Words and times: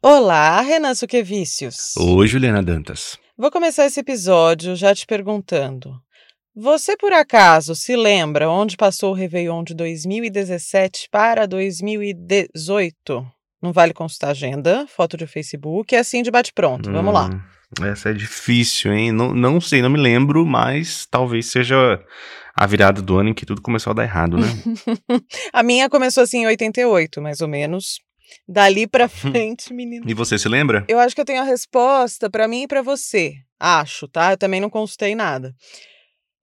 Olá, 0.00 0.60
Renan 0.60 0.94
Suquevicius. 0.94 1.96
Oi, 1.96 2.28
Juliana 2.28 2.62
Dantas. 2.62 3.18
Vou 3.36 3.50
começar 3.50 3.84
esse 3.84 3.98
episódio 3.98 4.76
já 4.76 4.94
te 4.94 5.04
perguntando. 5.04 5.92
Você 6.54 6.96
por 6.96 7.12
acaso 7.12 7.74
se 7.74 7.96
lembra 7.96 8.48
onde 8.48 8.76
passou 8.76 9.10
o 9.10 9.14
Réveillon 9.14 9.64
de 9.64 9.74
2017 9.74 11.08
para 11.10 11.46
2018? 11.46 13.26
Não 13.60 13.72
vale 13.72 13.92
consultar 13.92 14.30
agenda, 14.30 14.86
foto 14.86 15.16
de 15.16 15.26
Facebook, 15.26 15.92
é 15.96 15.98
assim 15.98 16.22
de 16.22 16.30
bate-pronto. 16.30 16.92
Vamos 16.92 17.12
lá. 17.12 17.28
Hum, 17.28 17.84
essa 17.84 18.10
é 18.10 18.12
difícil, 18.12 18.92
hein? 18.92 19.10
Não, 19.10 19.34
não 19.34 19.60
sei, 19.60 19.82
não 19.82 19.90
me 19.90 19.98
lembro, 19.98 20.46
mas 20.46 21.08
talvez 21.10 21.46
seja 21.46 22.00
a 22.54 22.66
virada 22.68 23.02
do 23.02 23.18
ano 23.18 23.30
em 23.30 23.34
que 23.34 23.44
tudo 23.44 23.60
começou 23.60 23.90
a 23.90 23.94
dar 23.94 24.04
errado, 24.04 24.38
né? 24.38 24.46
a 25.52 25.64
minha 25.64 25.90
começou 25.90 26.22
assim 26.22 26.42
em 26.42 26.46
88, 26.46 27.20
mais 27.20 27.40
ou 27.40 27.48
menos. 27.48 27.98
Dali 28.46 28.86
pra 28.86 29.08
frente, 29.08 29.72
menino. 29.72 30.04
E 30.08 30.14
você 30.14 30.38
se 30.38 30.48
lembra? 30.48 30.84
Eu 30.88 30.98
acho 30.98 31.14
que 31.14 31.20
eu 31.20 31.24
tenho 31.24 31.40
a 31.40 31.44
resposta 31.44 32.28
para 32.30 32.48
mim 32.48 32.62
e 32.62 32.68
para 32.68 32.82
você. 32.82 33.34
Acho, 33.58 34.06
tá? 34.08 34.32
Eu 34.32 34.38
também 34.38 34.60
não 34.60 34.70
consultei 34.70 35.14
nada. 35.14 35.54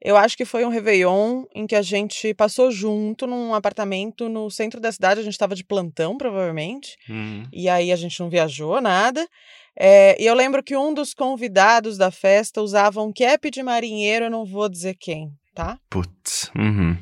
Eu 0.01 0.15
acho 0.15 0.37
que 0.37 0.45
foi 0.45 0.63
um 0.63 0.69
Réveillon 0.69 1.45
em 1.55 1.65
que 1.65 1.75
a 1.75 1.81
gente 1.81 2.31
passou 2.35 2.69
junto 2.69 3.25
num 3.25 3.55
apartamento 3.55 4.29
no 4.29 4.51
centro 4.51 4.79
da 4.79 4.91
cidade. 4.91 5.19
A 5.19 5.23
gente 5.23 5.33
estava 5.33 5.55
de 5.55 5.63
plantão, 5.63 6.15
provavelmente. 6.15 6.95
Hum. 7.09 7.43
E 7.51 7.67
aí 7.67 7.91
a 7.91 7.95
gente 7.95 8.19
não 8.19 8.29
viajou 8.29 8.79
nada. 8.79 9.27
É, 9.77 10.15
e 10.21 10.25
eu 10.25 10.35
lembro 10.35 10.63
que 10.63 10.77
um 10.77 10.93
dos 10.93 11.13
convidados 11.13 11.97
da 11.97 12.11
festa 12.11 12.61
usava 12.61 13.01
um 13.01 13.11
cap 13.11 13.49
de 13.49 13.63
marinheiro, 13.63 14.25
eu 14.25 14.29
não 14.29 14.45
vou 14.45 14.69
dizer 14.69 14.95
quem, 14.99 15.31
tá? 15.53 15.79
Putz. 15.89 16.51
Uhum. 16.55 16.97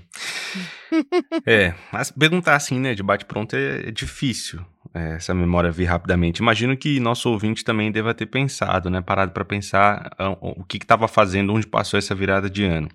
é, 1.45 1.73
mas 1.91 2.11
perguntar 2.11 2.55
assim, 2.55 2.79
né, 2.79 2.93
de 2.93 3.03
bate-pronto 3.03 3.55
é, 3.55 3.87
é 3.87 3.91
difícil 3.91 4.63
é, 4.93 5.15
essa 5.15 5.33
memória 5.33 5.71
vir 5.71 5.85
rapidamente. 5.85 6.37
Imagino 6.37 6.77
que 6.77 6.99
nosso 6.99 7.29
ouvinte 7.29 7.63
também 7.63 7.91
deva 7.91 8.13
ter 8.13 8.27
pensado, 8.27 8.89
né? 8.89 9.01
Parado 9.01 9.31
para 9.31 9.43
pensar 9.43 10.15
uh, 10.19 10.37
o 10.41 10.63
que 10.63 10.77
estava 10.77 11.07
fazendo, 11.07 11.51
onde 11.53 11.65
passou 11.65 11.97
essa 11.97 12.13
virada 12.13 12.47
de 12.49 12.63
ano. 12.63 12.89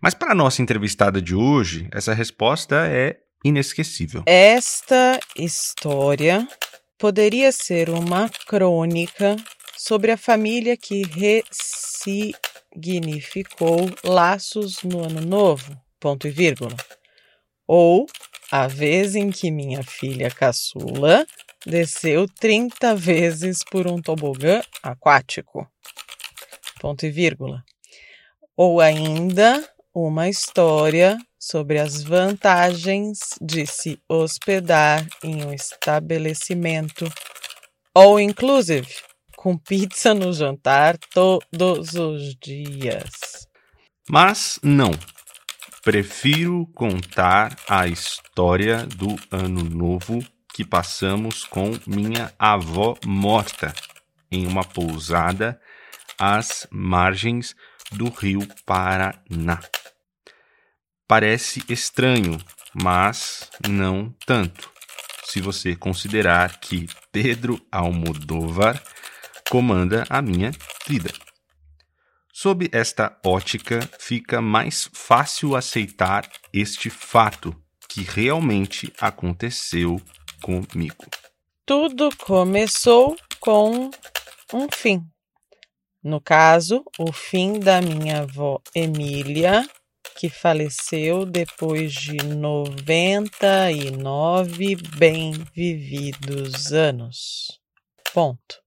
Mas 0.00 0.14
para 0.14 0.34
nossa 0.34 0.62
entrevistada 0.62 1.20
de 1.20 1.34
hoje, 1.34 1.88
essa 1.92 2.14
resposta 2.14 2.86
é 2.86 3.18
inesquecível. 3.44 4.22
Esta 4.24 5.18
história 5.36 6.46
poderia 6.96 7.50
ser 7.50 7.90
uma 7.90 8.30
crônica 8.46 9.34
sobre 9.76 10.12
a 10.12 10.16
família 10.16 10.76
que 10.76 11.02
ressignificou 11.02 13.90
laços 14.04 14.84
no 14.84 15.04
ano 15.04 15.20
novo, 15.20 15.76
ponto 15.98 16.28
e 16.28 16.30
vírgula. 16.30 16.76
Ou 17.74 18.04
a 18.50 18.66
vez 18.66 19.16
em 19.16 19.30
que 19.30 19.50
minha 19.50 19.82
filha 19.82 20.30
caçula 20.30 21.26
desceu 21.64 22.28
30 22.28 22.94
vezes 22.94 23.64
por 23.64 23.86
um 23.86 23.98
tobogã 23.98 24.60
aquático. 24.82 25.66
Ponto 26.78 27.06
e 27.06 27.10
vírgula. 27.10 27.64
Ou 28.54 28.78
ainda 28.78 29.66
uma 29.94 30.28
história 30.28 31.16
sobre 31.38 31.78
as 31.78 32.02
vantagens 32.02 33.20
de 33.40 33.66
se 33.66 33.98
hospedar 34.06 35.08
em 35.24 35.42
um 35.42 35.54
estabelecimento 35.54 37.10
all 37.94 38.20
inclusive, 38.20 38.94
com 39.34 39.56
pizza 39.56 40.12
no 40.12 40.30
jantar 40.34 40.98
todos 41.14 41.94
os 41.94 42.36
dias. 42.36 43.48
Mas 44.10 44.58
não, 44.62 44.90
Prefiro 45.84 46.64
contar 46.76 47.56
a 47.68 47.88
história 47.88 48.86
do 48.86 49.18
ano 49.32 49.64
novo 49.64 50.24
que 50.54 50.64
passamos 50.64 51.42
com 51.42 51.72
minha 51.88 52.32
avó 52.38 52.96
morta 53.04 53.74
em 54.30 54.46
uma 54.46 54.62
pousada 54.62 55.60
às 56.16 56.68
margens 56.70 57.56
do 57.90 58.08
rio 58.10 58.46
Paraná. 58.64 59.58
Parece 61.08 61.64
estranho, 61.68 62.38
mas 62.72 63.50
não 63.68 64.14
tanto, 64.24 64.70
se 65.24 65.40
você 65.40 65.74
considerar 65.74 66.60
que 66.60 66.86
Pedro 67.10 67.60
Almodóvar 67.72 68.80
comanda 69.50 70.04
a 70.08 70.22
minha 70.22 70.52
vida. 70.86 71.10
Sob 72.42 72.68
esta 72.72 73.16
ótica, 73.24 73.88
fica 74.00 74.40
mais 74.40 74.90
fácil 74.92 75.54
aceitar 75.54 76.28
este 76.52 76.90
fato 76.90 77.54
que 77.88 78.02
realmente 78.02 78.92
aconteceu 79.00 80.02
comigo. 80.42 81.06
Tudo 81.64 82.10
começou 82.16 83.16
com 83.38 83.92
um 84.52 84.66
fim. 84.74 85.06
No 86.02 86.20
caso, 86.20 86.84
o 86.98 87.12
fim 87.12 87.60
da 87.60 87.80
minha 87.80 88.22
avó 88.22 88.60
Emília, 88.74 89.64
que 90.18 90.28
faleceu 90.28 91.24
depois 91.24 91.92
de 91.92 92.16
99 92.16 94.74
bem 94.98 95.30
vividos 95.54 96.72
anos. 96.72 97.60
Ponto. 98.12 98.61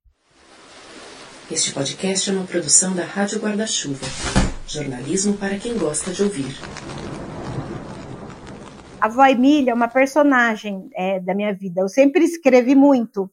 Este 1.51 1.75
podcast 1.75 2.27
é 2.27 2.33
uma 2.33 2.43
produção 2.43 2.95
da 2.95 3.03
Rádio 3.03 3.39
Guarda-Chuva. 3.39 4.03
Jornalismo 4.67 5.37
para 5.37 5.59
quem 5.59 5.77
gosta 5.77 6.11
de 6.11 6.23
ouvir. 6.23 6.55
A 8.99 9.05
avó 9.05 9.23
Emília 9.27 9.69
é 9.69 9.73
uma 9.73 9.87
personagem 9.87 10.89
é, 10.95 11.19
da 11.19 11.35
minha 11.35 11.53
vida. 11.53 11.81
Eu 11.81 11.87
sempre 11.87 12.23
escrevi 12.23 12.73
muito 12.73 13.29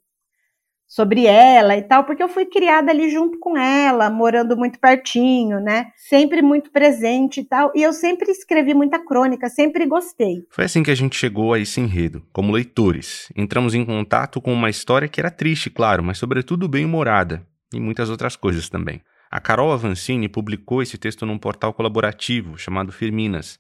sobre 0.86 1.24
ela 1.24 1.74
e 1.74 1.80
tal, 1.80 2.04
porque 2.04 2.22
eu 2.22 2.28
fui 2.28 2.44
criada 2.44 2.90
ali 2.90 3.08
junto 3.08 3.38
com 3.38 3.56
ela, 3.56 4.10
morando 4.10 4.58
muito 4.58 4.78
pertinho, 4.78 5.58
né? 5.58 5.86
Sempre 5.96 6.42
muito 6.42 6.70
presente 6.70 7.40
e 7.40 7.44
tal. 7.44 7.72
E 7.74 7.82
eu 7.82 7.94
sempre 7.94 8.30
escrevi 8.30 8.74
muita 8.74 8.98
crônica, 8.98 9.48
sempre 9.48 9.86
gostei. 9.86 10.44
Foi 10.50 10.66
assim 10.66 10.82
que 10.82 10.90
a 10.90 10.94
gente 10.94 11.16
chegou 11.16 11.54
a 11.54 11.58
esse 11.58 11.80
enredo, 11.80 12.22
como 12.30 12.52
leitores. 12.52 13.32
Entramos 13.34 13.72
em 13.74 13.86
contato 13.86 14.38
com 14.38 14.52
uma 14.52 14.68
história 14.68 15.08
que 15.08 15.18
era 15.18 15.30
triste, 15.30 15.70
claro, 15.70 16.02
mas 16.02 16.18
sobretudo 16.18 16.68
bem-humorada 16.68 17.50
e 17.72 17.80
muitas 17.80 18.10
outras 18.10 18.36
coisas 18.36 18.68
também. 18.68 19.00
A 19.30 19.40
Carol 19.40 19.72
Avancini 19.72 20.28
publicou 20.28 20.82
esse 20.82 20.98
texto 20.98 21.24
num 21.24 21.38
portal 21.38 21.72
colaborativo 21.72 22.58
chamado 22.58 22.92
Firminas, 22.92 23.58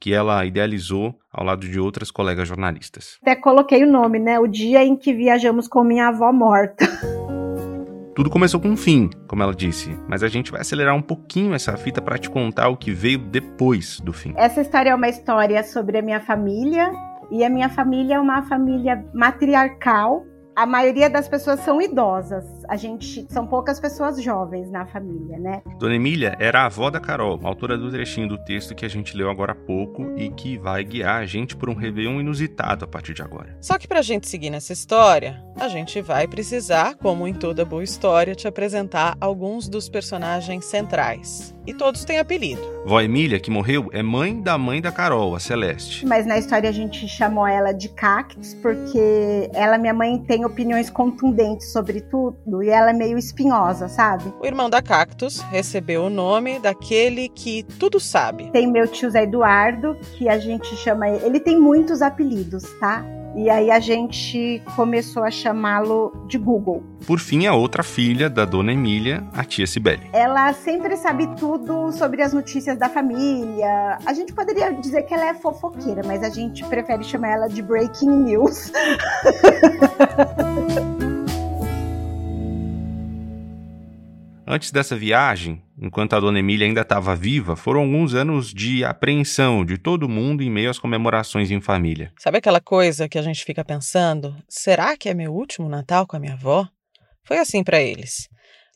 que 0.00 0.14
ela 0.14 0.44
idealizou 0.46 1.14
ao 1.30 1.44
lado 1.44 1.68
de 1.68 1.78
outras 1.78 2.10
colegas 2.10 2.48
jornalistas. 2.48 3.18
Até 3.20 3.36
coloquei 3.36 3.84
o 3.84 3.90
nome, 3.90 4.18
né? 4.18 4.38
O 4.40 4.46
dia 4.46 4.82
em 4.82 4.96
que 4.96 5.12
viajamos 5.12 5.68
com 5.68 5.84
minha 5.84 6.08
avó 6.08 6.32
morta. 6.32 6.86
Tudo 8.16 8.30
começou 8.30 8.60
com 8.60 8.68
um 8.68 8.76
fim, 8.76 9.08
como 9.28 9.42
ela 9.42 9.54
disse, 9.54 9.96
mas 10.08 10.22
a 10.22 10.28
gente 10.28 10.50
vai 10.50 10.62
acelerar 10.62 10.94
um 10.94 11.02
pouquinho 11.02 11.54
essa 11.54 11.76
fita 11.76 12.02
para 12.02 12.18
te 12.18 12.28
contar 12.28 12.68
o 12.68 12.76
que 12.76 12.90
veio 12.90 13.18
depois 13.18 14.00
do 14.00 14.12
fim. 14.12 14.34
Essa 14.36 14.62
história 14.62 14.90
é 14.90 14.94
uma 14.94 15.08
história 15.08 15.62
sobre 15.62 15.98
a 15.98 16.02
minha 16.02 16.20
família, 16.20 16.90
e 17.30 17.44
a 17.44 17.48
minha 17.48 17.68
família 17.68 18.16
é 18.16 18.20
uma 18.20 18.42
família 18.42 19.04
matriarcal 19.14 20.26
a 20.60 20.66
maioria 20.66 21.08
das 21.08 21.26
pessoas 21.28 21.60
são 21.60 21.80
idosas. 21.80 22.44
A 22.70 22.76
gente 22.76 23.26
são 23.28 23.48
poucas 23.48 23.80
pessoas 23.80 24.22
jovens 24.22 24.70
na 24.70 24.86
família, 24.86 25.36
né? 25.40 25.60
Dona 25.76 25.96
Emília 25.96 26.36
era 26.38 26.60
a 26.62 26.66
avó 26.66 26.88
da 26.88 27.00
Carol, 27.00 27.40
autora 27.42 27.76
do 27.76 27.90
trechinho 27.90 28.28
do 28.28 28.38
texto 28.38 28.76
que 28.76 28.84
a 28.84 28.88
gente 28.88 29.16
leu 29.16 29.28
agora 29.28 29.50
há 29.50 29.56
pouco 29.56 30.14
e 30.16 30.30
que 30.30 30.56
vai 30.56 30.84
guiar 30.84 31.20
a 31.20 31.26
gente 31.26 31.56
por 31.56 31.68
um 31.68 31.74
Réveillon 31.74 32.20
inusitado 32.20 32.84
a 32.84 32.88
partir 32.88 33.12
de 33.12 33.22
agora. 33.22 33.56
Só 33.60 33.76
que 33.76 33.88
pra 33.88 34.02
gente 34.02 34.28
seguir 34.28 34.50
nessa 34.50 34.72
história, 34.72 35.42
a 35.58 35.66
gente 35.66 36.00
vai 36.00 36.28
precisar, 36.28 36.94
como 36.94 37.26
em 37.26 37.34
toda 37.34 37.64
boa 37.64 37.82
história, 37.82 38.36
te 38.36 38.46
apresentar 38.46 39.16
alguns 39.20 39.68
dos 39.68 39.88
personagens 39.88 40.64
centrais. 40.64 41.52
E 41.66 41.74
todos 41.74 42.04
têm 42.04 42.18
apelido. 42.18 42.62
Vó 42.86 43.00
Emília, 43.00 43.38
que 43.38 43.50
morreu, 43.50 43.90
é 43.92 44.02
mãe 44.02 44.40
da 44.40 44.56
mãe 44.56 44.80
da 44.80 44.90
Carol, 44.90 45.34
a 45.34 45.40
Celeste. 45.40 46.06
Mas 46.06 46.24
na 46.24 46.38
história 46.38 46.68
a 46.68 46.72
gente 46.72 47.06
chamou 47.06 47.46
ela 47.46 47.72
de 47.72 47.88
Cactus 47.90 48.54
porque 48.54 49.50
ela, 49.52 49.76
minha 49.76 49.92
mãe, 49.92 50.18
tem 50.18 50.44
opiniões 50.44 50.88
contundentes 50.88 51.70
sobre 51.70 52.00
tudo 52.00 52.59
e 52.62 52.68
ela 52.68 52.90
é 52.90 52.92
meio 52.92 53.18
espinhosa, 53.18 53.88
sabe? 53.88 54.32
O 54.40 54.46
irmão 54.46 54.68
da 54.68 54.82
Cactus 54.82 55.40
recebeu 55.40 56.04
o 56.04 56.10
nome 56.10 56.58
daquele 56.58 57.28
que 57.28 57.62
tudo 57.62 58.00
sabe. 58.00 58.50
Tem 58.50 58.66
meu 58.66 58.86
tio 58.86 59.10
Zé 59.10 59.24
Eduardo, 59.24 59.96
que 60.16 60.28
a 60.28 60.38
gente 60.38 60.74
chama 60.76 61.08
ele. 61.08 61.24
Ele 61.24 61.40
tem 61.40 61.58
muitos 61.58 62.02
apelidos, 62.02 62.64
tá? 62.78 63.04
E 63.34 63.48
aí 63.48 63.70
a 63.70 63.78
gente 63.78 64.60
começou 64.74 65.22
a 65.22 65.30
chamá-lo 65.30 66.12
de 66.26 66.36
Google. 66.36 66.82
Por 67.06 67.20
fim, 67.20 67.46
a 67.46 67.54
outra 67.54 67.82
filha 67.82 68.28
da 68.28 68.44
dona 68.44 68.72
Emília, 68.72 69.24
a 69.32 69.44
tia 69.44 69.66
Cibele. 69.66 70.10
Ela 70.12 70.52
sempre 70.52 70.96
sabe 70.96 71.28
tudo 71.36 71.92
sobre 71.92 72.22
as 72.22 72.32
notícias 72.32 72.76
da 72.76 72.88
família. 72.88 73.98
A 74.04 74.12
gente 74.12 74.32
poderia 74.32 74.72
dizer 74.72 75.02
que 75.02 75.14
ela 75.14 75.26
é 75.26 75.34
fofoqueira, 75.34 76.02
mas 76.04 76.24
a 76.24 76.28
gente 76.28 76.64
prefere 76.64 77.04
chamar 77.04 77.28
ela 77.28 77.48
de 77.48 77.62
Breaking 77.62 78.10
News. 78.10 78.72
Antes 84.52 84.72
dessa 84.72 84.96
viagem, 84.96 85.62
enquanto 85.80 86.14
a 86.14 86.18
dona 86.18 86.40
Emília 86.40 86.66
ainda 86.66 86.80
estava 86.80 87.14
viva, 87.14 87.54
foram 87.54 87.82
alguns 87.82 88.14
anos 88.14 88.52
de 88.52 88.84
apreensão 88.84 89.64
de 89.64 89.78
todo 89.78 90.08
mundo 90.08 90.42
em 90.42 90.50
meio 90.50 90.68
às 90.68 90.76
comemorações 90.76 91.52
em 91.52 91.60
família. 91.60 92.12
Sabe 92.18 92.38
aquela 92.38 92.60
coisa 92.60 93.08
que 93.08 93.16
a 93.16 93.22
gente 93.22 93.44
fica 93.44 93.64
pensando? 93.64 94.34
Será 94.48 94.96
que 94.96 95.08
é 95.08 95.14
meu 95.14 95.32
último 95.32 95.68
Natal 95.68 96.04
com 96.04 96.16
a 96.16 96.18
minha 96.18 96.32
avó? 96.32 96.66
Foi 97.22 97.38
assim 97.38 97.62
para 97.62 97.80
eles. 97.80 98.28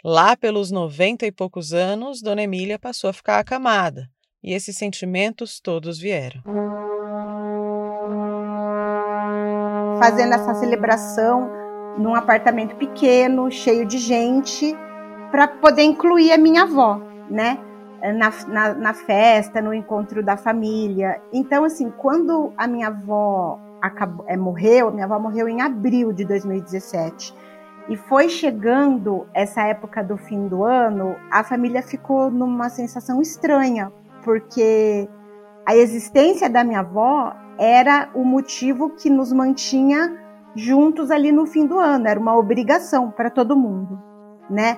Lá 0.05 0.37
pelos 0.37 0.71
noventa 0.71 1.27
e 1.27 1.33
poucos 1.33 1.73
anos, 1.73 2.23
Dona 2.23 2.45
Emília 2.45 2.79
passou 2.79 3.11
a 3.11 3.13
ficar 3.13 3.41
acamada 3.41 4.09
e 4.45 4.55
esses 4.55 4.77
sentimentos 4.77 5.59
todos 5.59 5.99
vieram. 5.99 6.41
Fazendo 9.99 10.35
essa 10.35 10.55
celebração 10.55 11.51
num 11.99 12.15
apartamento 12.15 12.77
pequeno, 12.77 13.51
cheio 13.51 13.85
de 13.85 13.99
gente, 13.99 14.73
para 15.35 15.49
poder 15.49 15.83
incluir 15.83 16.31
a 16.31 16.39
minha 16.39 16.63
avó, 16.63 17.01
né? 17.29 17.59
Na, 18.01 18.33
na, 18.47 18.75
na, 18.75 18.95
festa, 18.95 19.61
no 19.61 19.75
encontro 19.75 20.23
da 20.23 20.37
família. 20.37 21.21
Então, 21.33 21.65
assim, 21.65 21.91
quando 21.91 22.53
a 22.57 22.69
minha 22.69 22.87
avó 22.87 23.59
acabou, 23.83 24.25
é, 24.29 24.37
morreu, 24.37 24.93
minha 24.93 25.07
avó 25.07 25.19
morreu 25.19 25.49
em 25.49 25.61
abril 25.61 26.13
de 26.13 26.25
2017. 26.25 27.35
E 27.89 27.97
foi 27.97 28.29
chegando 28.29 29.27
essa 29.35 29.63
época 29.63 30.05
do 30.05 30.17
fim 30.17 30.47
do 30.47 30.63
ano, 30.63 31.17
a 31.33 31.43
família 31.43 31.83
ficou 31.83 32.31
numa 32.31 32.69
sensação 32.69 33.21
estranha, 33.21 33.93
porque 34.23 35.09
a 35.67 35.75
existência 35.75 36.49
da 36.49 36.63
minha 36.63 36.79
avó 36.79 37.35
era 37.59 38.09
o 38.15 38.23
motivo 38.23 38.91
que 38.91 39.11
nos 39.11 39.33
mantinha 39.33 40.17
juntos 40.55 41.11
ali 41.11 41.33
no 41.33 41.45
fim 41.45 41.67
do 41.67 41.81
ano, 41.81 42.07
era 42.07 42.21
uma 42.21 42.37
obrigação 42.37 43.11
para 43.11 43.31
todo 43.31 43.57
mundo, 43.57 44.01
né? 44.49 44.77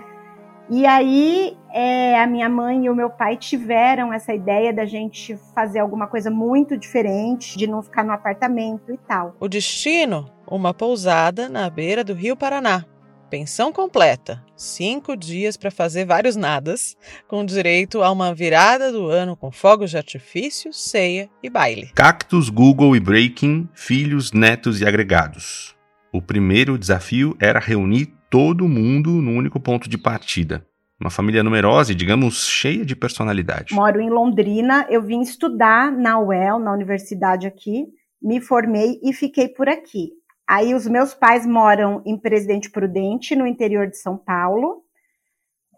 E 0.69 0.85
aí 0.85 1.57
é, 1.73 2.19
a 2.19 2.27
minha 2.27 2.49
mãe 2.49 2.87
e 2.87 2.91
o 2.91 2.95
meu 2.95 3.11
pai 3.11 3.37
tiveram 3.37 4.13
essa 4.13 4.35
ideia 4.35 4.73
da 4.73 4.85
gente 4.85 5.39
fazer 5.55 5.79
alguma 5.79 6.07
coisa 6.07 6.31
muito 6.31 6.77
diferente, 6.77 7.57
de 7.57 7.67
não 7.67 7.83
ficar 7.83 8.03
no 8.03 8.13
apartamento 8.13 8.93
e 8.93 8.97
tal. 8.97 9.37
O 9.39 9.49
destino? 9.49 10.29
Uma 10.49 10.73
pousada 10.73 11.49
na 11.49 11.69
beira 11.69 12.03
do 12.03 12.15
Rio 12.15 12.37
Paraná. 12.37 12.85
Pensão 13.29 13.73
completa, 13.73 14.43
cinco 14.57 15.17
dias 15.17 15.57
para 15.57 15.71
fazer 15.71 16.05
vários 16.05 16.37
nadas, 16.37 16.97
com 17.27 17.45
direito 17.45 18.03
a 18.03 18.11
uma 18.11 18.33
virada 18.33 18.93
do 18.93 19.07
ano 19.07 19.37
com 19.37 19.51
fogos 19.51 19.91
de 19.91 19.97
artifício, 19.97 20.73
ceia 20.73 21.29
e 21.43 21.51
baile. 21.51 21.91
Cactus, 21.95 22.49
Google 22.49 22.95
e 22.95 23.01
Breaking, 23.01 23.69
filhos, 23.75 24.33
netos 24.33 24.81
e 24.81 24.87
agregados. 24.87 25.77
O 26.13 26.23
primeiro 26.23 26.79
desafio 26.79 27.37
era 27.41 27.59
reunir 27.59 28.16
todo 28.31 28.69
mundo 28.69 29.11
no 29.11 29.33
único 29.33 29.61
ponto 29.61 29.89
de 29.89 29.99
partida. 29.99 30.67
Uma 30.99 31.11
família 31.11 31.43
numerosa 31.43 31.93
e, 31.93 31.95
digamos, 31.95 32.47
cheia 32.47 32.85
de 32.85 32.97
personalidade. 32.97 33.75
Moro 33.75 34.01
em 34.01 34.09
Londrina, 34.09 34.87
eu 34.89 35.03
vim 35.03 35.21
estudar 35.21 35.93
na 35.93 36.19
UEL, 36.19 36.59
na 36.59 36.73
universidade 36.73 37.47
aqui, 37.47 37.87
me 38.21 38.41
formei 38.41 38.99
e 39.03 39.13
fiquei 39.13 39.49
por 39.49 39.69
aqui. 39.69 40.11
Aí 40.49 40.75
os 40.75 40.87
meus 40.87 41.13
pais 41.13 41.45
moram 41.45 42.03
em 42.07 42.17
Presidente 42.17 42.71
Prudente, 42.71 43.37
no 43.37 43.47
interior 43.47 43.89
de 43.89 43.99
São 43.99 44.17
Paulo. 44.17 44.83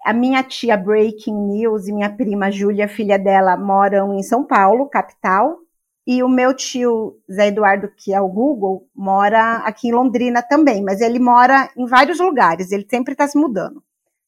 A 0.04 0.12
minha 0.12 0.42
tia 0.42 0.76
Breaking 0.76 1.34
News 1.34 1.88
e 1.88 1.92
minha 1.92 2.10
prima 2.10 2.50
Júlia, 2.50 2.86
filha 2.86 3.18
dela, 3.18 3.56
moram 3.56 4.14
em 4.14 4.22
São 4.22 4.44
Paulo, 4.44 4.88
capital. 4.88 5.58
E 6.10 6.22
o 6.22 6.28
meu 6.28 6.54
tio 6.54 7.20
Zé 7.30 7.48
Eduardo, 7.48 7.92
que 7.94 8.14
é 8.14 8.20
o 8.20 8.28
Google, 8.28 8.88
mora 8.96 9.56
aqui 9.56 9.88
em 9.88 9.92
Londrina 9.92 10.40
também, 10.40 10.82
mas 10.82 11.02
ele 11.02 11.18
mora 11.18 11.68
em 11.76 11.84
vários 11.84 12.18
lugares, 12.18 12.72
ele 12.72 12.86
sempre 12.90 13.12
está 13.12 13.28
se 13.28 13.36
mudando. 13.36 13.84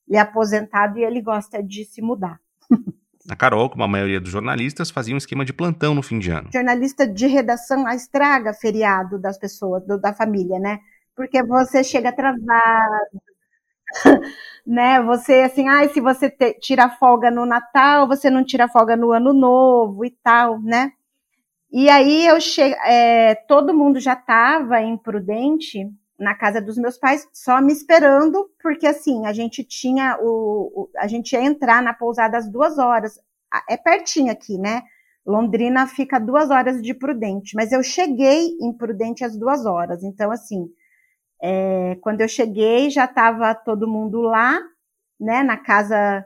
Ele 0.07 0.19
é 0.19 0.21
aposentado 0.21 0.99
e 0.99 1.05
ele 1.05 1.23
gosta 1.23 1.63
de 1.63 1.87
se 1.87 2.03
mudar. 2.03 2.39
A 3.31 3.37
Carol, 3.37 3.71
como 3.71 3.85
a 3.85 3.89
maioria 3.89 4.21
dos 4.21 4.31
jornalistas, 4.31 4.91
fazia 4.91 5.15
um 5.15 5.19
esquema 5.19 5.45
de 5.45 5.53
plantão 5.53 5.95
no 5.95 6.03
fim 6.03 6.19
de 6.19 6.31
ano. 6.31 6.51
Jornalista 6.53 7.07
de 7.07 7.27
redação 7.27 7.89
estraga 7.91 8.53
feriado 8.53 9.19
das 9.19 9.39
pessoas, 9.39 9.87
do, 9.87 9.99
da 9.99 10.13
família, 10.13 10.59
né? 10.59 10.81
Porque 11.15 11.43
você 11.43 11.85
chega 11.85 12.09
atrasado, 12.09 13.21
né? 14.67 15.03
Você 15.03 15.43
assim, 15.43 15.69
ai, 15.69 15.87
ah, 15.87 15.89
se 15.91 16.01
você 16.01 16.29
te, 16.31 16.55
tira 16.55 16.89
folga 16.89 17.31
no 17.31 17.47
Natal, 17.47 18.09
você 18.09 18.29
não 18.31 18.43
tira 18.45 18.69
folga 18.69 18.97
no 18.97 19.13
Ano 19.13 19.33
Novo 19.33 20.05
e 20.05 20.11
tal, 20.11 20.61
né? 20.61 20.93
E 21.73 21.89
aí 21.89 22.27
eu 22.27 22.41
cheguei, 22.41 22.77
é, 22.85 23.35
todo 23.35 23.77
mundo 23.77 24.01
já 24.01 24.15
estava 24.15 24.81
imprudente 24.83 25.89
na 26.19 26.35
casa 26.35 26.61
dos 26.61 26.77
meus 26.77 26.99
pais, 26.99 27.27
só 27.33 27.61
me 27.63 27.73
esperando, 27.73 28.51
porque 28.63 28.87
assim, 28.87 29.25
a 29.25 29.33
gente 29.33 29.65
tinha 29.65 30.19
o, 30.21 30.73
o, 30.75 30.91
a 30.99 31.07
gente 31.07 31.33
ia 31.33 31.43
entrar 31.43 31.83
na 31.83 31.95
pousada 31.95 32.37
às 32.37 32.51
duas 32.51 32.79
horas. 32.79 33.19
É 33.69 33.77
pertinho 33.77 34.31
aqui, 34.31 34.59
né? 34.59 34.83
Londrina 35.27 35.87
fica 35.87 36.19
duas 36.19 36.51
horas 36.51 36.83
de 36.83 36.93
Prudente, 36.93 37.55
mas 37.55 37.73
eu 37.73 37.83
cheguei 37.83 38.57
em 38.61 38.73
Prudente 38.73 39.25
às 39.25 39.37
duas 39.37 39.65
horas. 39.65 40.03
Então, 40.03 40.31
assim, 40.31 40.67
é, 41.43 41.97
quando 42.01 42.21
eu 42.21 42.29
cheguei, 42.29 42.91
já 42.91 43.05
estava 43.05 43.55
todo 43.55 43.89
mundo 43.89 44.21
lá, 44.21 44.61
né, 45.19 45.43
na 45.43 45.57
casa 45.57 46.25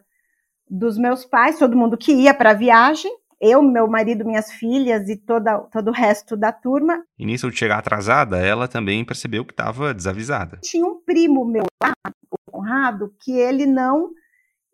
dos 0.68 0.98
meus 0.98 1.24
pais, 1.24 1.58
todo 1.58 1.76
mundo 1.76 1.96
que 1.96 2.12
ia 2.12 2.34
para 2.34 2.50
a 2.50 2.54
viagem, 2.54 3.12
eu, 3.40 3.62
meu 3.62 3.86
marido, 3.86 4.24
minhas 4.24 4.52
filhas 4.52 5.08
e 5.08 5.16
toda, 5.16 5.58
todo 5.72 5.88
o 5.88 5.92
resto 5.92 6.36
da 6.36 6.52
turma. 6.52 7.04
E 7.18 7.24
nisso 7.24 7.50
de 7.50 7.56
chegar 7.56 7.78
atrasada, 7.78 8.38
ela 8.38 8.68
também 8.68 9.04
percebeu 9.04 9.44
que 9.44 9.52
estava 9.52 9.92
desavisada. 9.94 10.58
Tinha 10.62 10.86
um 10.86 11.00
primo 11.00 11.44
meu 11.44 11.64
lá, 11.82 11.92
o 12.30 12.52
Conrado, 12.52 13.14
que 13.20 13.32
ele 13.32 13.66
não 13.66 14.10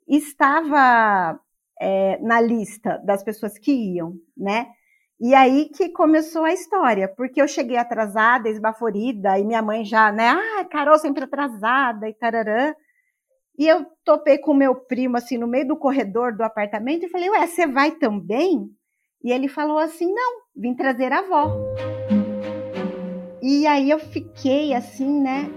estava 0.08 1.38
é, 1.80 2.18
na 2.20 2.40
lista 2.40 2.98
das 3.04 3.22
pessoas 3.22 3.58
que 3.58 3.72
iam, 3.72 4.14
né? 4.36 4.66
E 5.20 5.34
aí 5.34 5.68
que 5.68 5.90
começou 5.90 6.44
a 6.44 6.52
história, 6.52 7.06
porque 7.06 7.42
eu 7.42 7.46
cheguei 7.46 7.76
atrasada, 7.76 8.48
esbaforida, 8.48 9.38
e 9.38 9.44
minha 9.44 9.60
mãe 9.60 9.84
já, 9.84 10.10
né? 10.10 10.28
Ah, 10.30 10.64
Carol 10.64 10.98
sempre 10.98 11.24
atrasada 11.24 12.08
e 12.08 12.14
tararã. 12.14 12.74
E 13.60 13.68
eu 13.68 13.84
topei 14.06 14.38
com 14.38 14.54
meu 14.54 14.74
primo, 14.74 15.18
assim, 15.18 15.36
no 15.36 15.46
meio 15.46 15.68
do 15.68 15.76
corredor 15.76 16.34
do 16.34 16.42
apartamento 16.42 17.04
e 17.04 17.10
falei, 17.10 17.28
ué, 17.28 17.46
você 17.46 17.66
vai 17.66 17.90
também? 17.90 18.70
E 19.22 19.30
ele 19.30 19.48
falou 19.48 19.76
assim, 19.76 20.10
não, 20.10 20.40
vim 20.56 20.72
trazer 20.72 21.12
a 21.12 21.18
avó. 21.18 21.54
E 23.42 23.66
aí 23.66 23.90
eu 23.90 23.98
fiquei 23.98 24.72
assim, 24.72 25.20
né? 25.20 25.50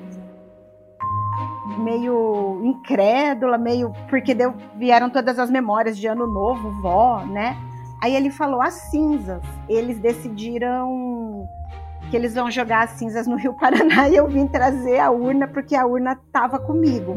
Meio 1.79 2.59
incrédula, 2.65 3.57
meio. 3.57 3.93
Porque 4.09 4.33
deu, 4.33 4.53
vieram 4.75 5.09
todas 5.09 5.39
as 5.39 5.49
memórias 5.49 5.97
de 5.97 6.05
ano 6.05 6.27
novo, 6.27 6.71
vó, 6.81 7.23
né? 7.25 7.55
Aí 8.03 8.13
ele 8.13 8.29
falou 8.29 8.61
as 8.61 8.73
cinzas. 8.91 9.41
Eles 9.69 9.97
decidiram 9.97 11.47
que 12.11 12.17
eles 12.17 12.35
vão 12.35 12.51
jogar 12.51 12.83
as 12.83 12.89
cinzas 12.91 13.27
no 13.27 13.37
Rio 13.37 13.53
Paraná 13.53 14.09
e 14.11 14.17
eu 14.17 14.27
vim 14.27 14.45
trazer 14.45 14.99
a 14.99 15.09
urna 15.09 15.47
porque 15.47 15.73
a 15.73 15.85
urna 15.85 16.19
estava 16.21 16.59
comigo. 16.59 17.15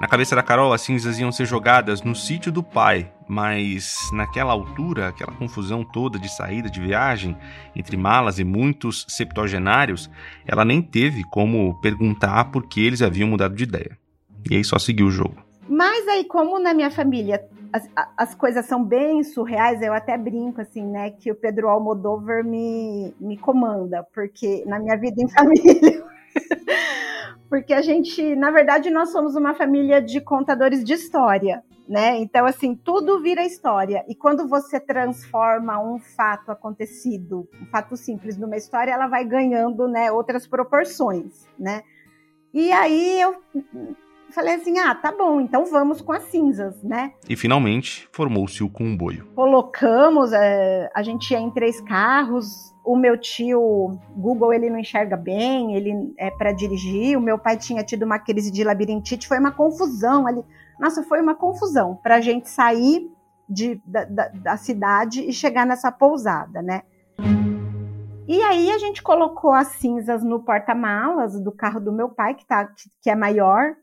Na 0.00 0.06
cabeça 0.06 0.36
da 0.36 0.44
Carol, 0.44 0.72
as 0.72 0.82
cinzas 0.82 1.18
iam 1.18 1.32
ser 1.32 1.44
jogadas 1.44 2.02
no 2.02 2.14
sítio 2.14 2.52
do 2.52 2.62
pai, 2.62 3.12
mas 3.26 3.96
naquela 4.12 4.52
altura, 4.52 5.08
aquela 5.08 5.32
confusão 5.32 5.82
toda 5.82 6.20
de 6.20 6.28
saída 6.28 6.70
de 6.70 6.80
viagem, 6.80 7.36
entre 7.74 7.96
malas 7.96 8.38
e 8.38 8.44
muitos 8.44 9.04
septuagenários, 9.08 10.08
ela 10.46 10.64
nem 10.64 10.80
teve 10.80 11.24
como 11.24 11.80
perguntar 11.80 12.52
por 12.52 12.68
que 12.68 12.80
eles 12.86 13.02
haviam 13.02 13.28
mudado 13.28 13.56
de 13.56 13.64
ideia. 13.64 13.98
E 14.48 14.54
aí 14.54 14.62
só 14.62 14.78
seguiu 14.78 15.08
o 15.08 15.10
jogo. 15.10 15.34
Mas 15.68 16.06
aí, 16.06 16.24
como 16.24 16.60
na 16.60 16.72
minha 16.72 16.92
família 16.92 17.42
as, 17.72 17.88
as 18.16 18.34
coisas 18.34 18.66
são 18.66 18.82
bem 18.82 19.22
surreais, 19.22 19.82
eu 19.82 19.92
até 19.92 20.16
brinco 20.16 20.60
assim, 20.60 20.86
né, 20.86 21.10
que 21.10 21.30
o 21.30 21.34
Pedro 21.34 21.68
Almodóvar 21.68 22.44
me, 22.44 23.12
me 23.20 23.36
comanda, 23.36 24.06
porque 24.14 24.64
na 24.66 24.78
minha 24.78 24.96
vida 24.96 25.20
em 25.20 25.28
família 25.30 26.04
porque 27.58 27.74
a 27.74 27.82
gente, 27.82 28.36
na 28.36 28.52
verdade, 28.52 28.88
nós 28.88 29.10
somos 29.10 29.34
uma 29.34 29.52
família 29.52 30.00
de 30.00 30.20
contadores 30.20 30.84
de 30.84 30.92
história, 30.92 31.64
né? 31.88 32.16
Então, 32.18 32.46
assim, 32.46 32.76
tudo 32.76 33.20
vira 33.20 33.44
história. 33.44 34.04
E 34.06 34.14
quando 34.14 34.46
você 34.46 34.78
transforma 34.78 35.82
um 35.82 35.98
fato 35.98 36.52
acontecido, 36.52 37.48
um 37.60 37.66
fato 37.66 37.96
simples, 37.96 38.36
numa 38.38 38.56
história, 38.56 38.92
ela 38.92 39.08
vai 39.08 39.24
ganhando, 39.24 39.88
né, 39.88 40.12
outras 40.12 40.46
proporções, 40.46 41.48
né? 41.58 41.82
E 42.54 42.70
aí 42.70 43.20
eu 43.20 43.34
falei 44.32 44.54
assim: 44.54 44.78
ah, 44.78 44.94
tá 44.94 45.12
bom, 45.12 45.40
então 45.40 45.64
vamos 45.66 46.00
com 46.00 46.12
as 46.12 46.24
cinzas, 46.24 46.82
né? 46.82 47.12
E 47.28 47.36
finalmente 47.36 48.08
formou-se 48.12 48.62
o 48.62 48.70
comboio. 48.70 49.26
Colocamos, 49.34 50.32
é, 50.32 50.90
a 50.94 51.02
gente 51.02 51.30
ia 51.30 51.38
em 51.38 51.50
três 51.50 51.80
carros. 51.80 52.74
O 52.84 52.96
meu 52.96 53.18
tio, 53.18 53.98
Google, 54.16 54.52
ele 54.52 54.70
não 54.70 54.78
enxerga 54.78 55.16
bem, 55.16 55.74
ele 55.74 56.14
é 56.16 56.30
para 56.30 56.52
dirigir. 56.52 57.18
O 57.18 57.20
meu 57.20 57.38
pai 57.38 57.58
tinha 57.58 57.84
tido 57.84 58.04
uma 58.04 58.18
crise 58.18 58.50
de 58.50 58.64
labirintite, 58.64 59.28
foi 59.28 59.38
uma 59.38 59.52
confusão 59.52 60.26
ali. 60.26 60.42
Nossa, 60.80 61.02
foi 61.02 61.20
uma 61.20 61.34
confusão 61.34 61.98
para 62.02 62.16
a 62.16 62.20
gente 62.20 62.48
sair 62.48 63.10
de, 63.48 63.80
da, 63.84 64.04
da, 64.04 64.28
da 64.28 64.56
cidade 64.56 65.20
e 65.20 65.32
chegar 65.32 65.66
nessa 65.66 65.92
pousada, 65.92 66.62
né? 66.62 66.82
E 68.28 68.42
aí 68.42 68.70
a 68.70 68.76
gente 68.76 69.02
colocou 69.02 69.52
as 69.52 69.68
cinzas 69.68 70.22
no 70.22 70.40
porta-malas 70.40 71.40
do 71.40 71.50
carro 71.50 71.80
do 71.80 71.90
meu 71.90 72.10
pai, 72.10 72.34
que, 72.34 72.46
tá, 72.46 72.66
que, 72.66 72.90
que 73.02 73.08
é 73.08 73.14
maior, 73.14 73.74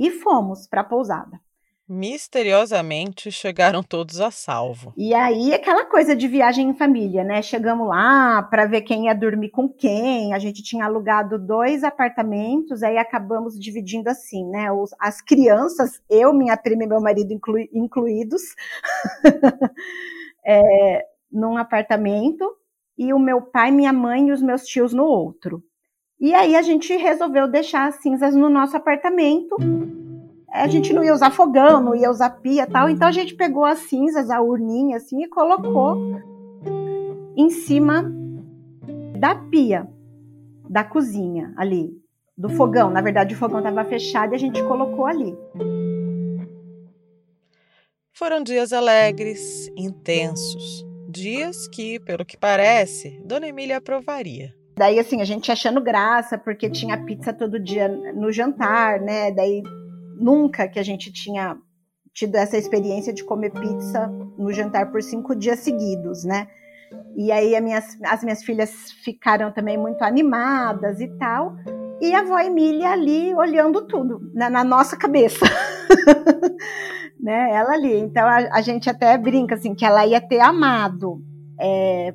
e 0.00 0.10
fomos 0.10 0.66
para 0.66 0.80
a 0.80 0.84
pousada. 0.84 1.38
Misteriosamente 1.86 3.32
chegaram 3.32 3.82
todos 3.82 4.20
a 4.20 4.30
salvo. 4.30 4.94
E 4.96 5.12
aí, 5.12 5.52
aquela 5.52 5.84
coisa 5.84 6.14
de 6.14 6.28
viagem 6.28 6.68
em 6.70 6.74
família, 6.74 7.24
né? 7.24 7.42
Chegamos 7.42 7.88
lá 7.88 8.44
para 8.44 8.64
ver 8.64 8.82
quem 8.82 9.06
ia 9.06 9.14
dormir 9.14 9.50
com 9.50 9.68
quem. 9.68 10.32
A 10.32 10.38
gente 10.38 10.62
tinha 10.62 10.84
alugado 10.84 11.36
dois 11.36 11.82
apartamentos, 11.82 12.84
aí 12.84 12.96
acabamos 12.96 13.58
dividindo 13.58 14.08
assim, 14.08 14.48
né? 14.48 14.70
Os, 14.70 14.94
as 15.00 15.20
crianças, 15.20 16.00
eu, 16.08 16.32
minha 16.32 16.56
prima 16.56 16.84
e 16.84 16.86
meu 16.86 17.00
marido 17.00 17.32
inclu, 17.32 17.58
incluídos, 17.72 18.42
é, 20.46 21.04
num 21.30 21.56
apartamento, 21.56 22.56
e 22.96 23.12
o 23.12 23.18
meu 23.18 23.42
pai, 23.42 23.72
minha 23.72 23.92
mãe 23.92 24.28
e 24.28 24.32
os 24.32 24.40
meus 24.40 24.62
tios 24.62 24.94
no 24.94 25.04
outro. 25.04 25.60
E 26.20 26.34
aí 26.34 26.54
a 26.54 26.62
gente 26.62 26.94
resolveu 26.96 27.48
deixar 27.48 27.88
as 27.88 27.96
cinzas 27.96 28.34
no 28.34 28.50
nosso 28.50 28.76
apartamento 28.76 29.56
a 30.50 30.66
gente 30.66 30.92
não 30.92 31.04
ia 31.04 31.14
usar 31.14 31.30
fogão, 31.30 31.80
não 31.80 31.94
ia 31.94 32.10
usar 32.10 32.30
pia 32.30 32.66
tal. 32.66 32.88
Então 32.88 33.06
a 33.06 33.12
gente 33.12 33.34
pegou 33.34 33.64
as 33.64 33.78
cinzas, 33.80 34.30
a 34.30 34.40
urninha 34.40 34.96
assim, 34.96 35.22
e 35.22 35.28
colocou 35.28 35.96
em 37.36 37.50
cima 37.50 38.04
da 39.18 39.34
pia 39.34 39.88
da 40.68 40.84
cozinha 40.84 41.52
ali, 41.56 41.96
do 42.36 42.48
fogão. 42.50 42.90
Na 42.90 43.00
verdade, 43.00 43.34
o 43.34 43.38
fogão 43.38 43.58
estava 43.58 43.84
fechado 43.84 44.32
e 44.32 44.36
a 44.36 44.38
gente 44.38 44.62
colocou 44.64 45.06
ali. 45.06 45.36
Foram 48.12 48.42
dias 48.42 48.72
alegres, 48.72 49.68
intensos. 49.76 50.84
Dias 51.08 51.66
que, 51.66 51.98
pelo 52.00 52.24
que 52.24 52.36
parece, 52.36 53.20
Dona 53.24 53.48
Emília 53.48 53.78
aprovaria. 53.78 54.54
Daí, 54.80 54.98
assim, 54.98 55.20
a 55.20 55.26
gente 55.26 55.52
achando 55.52 55.78
graça, 55.78 56.38
porque 56.38 56.70
tinha 56.70 57.04
pizza 57.04 57.34
todo 57.34 57.60
dia 57.60 57.86
no 58.14 58.32
jantar, 58.32 58.98
né? 58.98 59.30
Daí 59.30 59.62
nunca 60.18 60.66
que 60.66 60.78
a 60.78 60.82
gente 60.82 61.12
tinha 61.12 61.54
tido 62.14 62.34
essa 62.36 62.56
experiência 62.56 63.12
de 63.12 63.22
comer 63.22 63.50
pizza 63.50 64.06
no 64.38 64.50
jantar 64.50 64.90
por 64.90 65.02
cinco 65.02 65.36
dias 65.36 65.58
seguidos, 65.58 66.24
né? 66.24 66.48
E 67.14 67.30
aí 67.30 67.60
minhas, 67.60 67.98
as 68.02 68.24
minhas 68.24 68.42
filhas 68.42 68.70
ficaram 69.04 69.52
também 69.52 69.76
muito 69.76 70.02
animadas 70.02 70.98
e 70.98 71.08
tal. 71.18 71.56
E 72.00 72.14
a 72.14 72.20
avó 72.20 72.38
Emília 72.38 72.88
ali 72.88 73.34
olhando 73.34 73.86
tudo 73.86 74.32
na, 74.32 74.48
na 74.48 74.64
nossa 74.64 74.96
cabeça. 74.96 75.44
né? 77.20 77.50
Ela 77.52 77.74
ali. 77.74 77.98
Então 77.98 78.26
a, 78.26 78.48
a, 78.50 78.62
gente 78.62 78.88
até 78.88 79.18
brinca 79.18 79.56
assim 79.56 79.74
que 79.74 79.84
ela 79.84 80.06
ia 80.06 80.22
ter 80.22 80.40
amado 80.40 81.22
é, 81.60 82.14